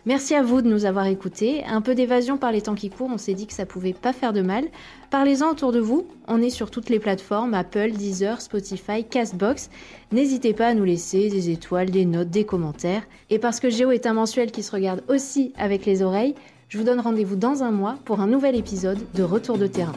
Merci 0.07 0.37
à 0.37 0.45
vous 0.45 0.63
de 0.63 0.69
nous 0.69 0.85
avoir 0.85 1.07
écoutés. 1.07 1.65
Un 1.65 1.81
peu 1.81 1.97
d'évasion 1.97 2.39
par 2.39 2.53
les 2.53 2.63
temps 2.63 2.77
qui 2.77 2.91
courent, 2.91 3.11
on 3.13 3.19
s'est 3.19 3.35
dit 3.35 3.49
que 3.49 3.55
ça 3.55 3.67
pouvait 3.67 3.93
pas 3.93 4.13
faire 4.13 4.33
de 4.33 4.41
mal. 4.41 4.67
Parlez-en 5.11 5.51
autour 5.51 5.73
de 5.73 5.81
vous. 5.81 6.07
On 6.29 6.41
est 6.41 6.51
sur 6.51 6.71
toutes 6.71 6.91
les 6.91 7.01
plateformes 7.01 7.55
Apple, 7.55 7.91
Deezer, 7.91 8.41
Spotify, 8.41 9.03
Castbox. 9.03 9.71
N'hésitez 10.13 10.53
pas 10.53 10.69
à 10.69 10.75
nous 10.75 10.85
laisser 10.85 11.29
des 11.29 11.51
étoiles, 11.51 11.91
des 11.91 12.05
notes, 12.05 12.31
des 12.31 12.45
commentaires. 12.45 13.03
Et 13.31 13.41
parce 13.41 13.59
que 13.59 13.69
Géo 13.69 13.91
est 13.91 14.07
un 14.07 14.13
mensuel 14.13 14.53
qui 14.53 14.63
se 14.63 14.71
regarde 14.71 15.03
aussi 15.09 15.55
avec 15.57 15.87
les 15.87 16.03
oreilles, 16.03 16.37
je 16.69 16.79
vous 16.79 16.85
donne 16.85 17.01
rendez-vous 17.01 17.37
dans 17.37 17.65
un 17.65 17.71
mois 17.73 17.99
pour 18.05 18.21
un 18.21 18.27
nouvel 18.27 18.55
épisode 18.55 18.99
de 19.15 19.23
Retour 19.25 19.59
de 19.59 19.67
terrain. 19.67 19.95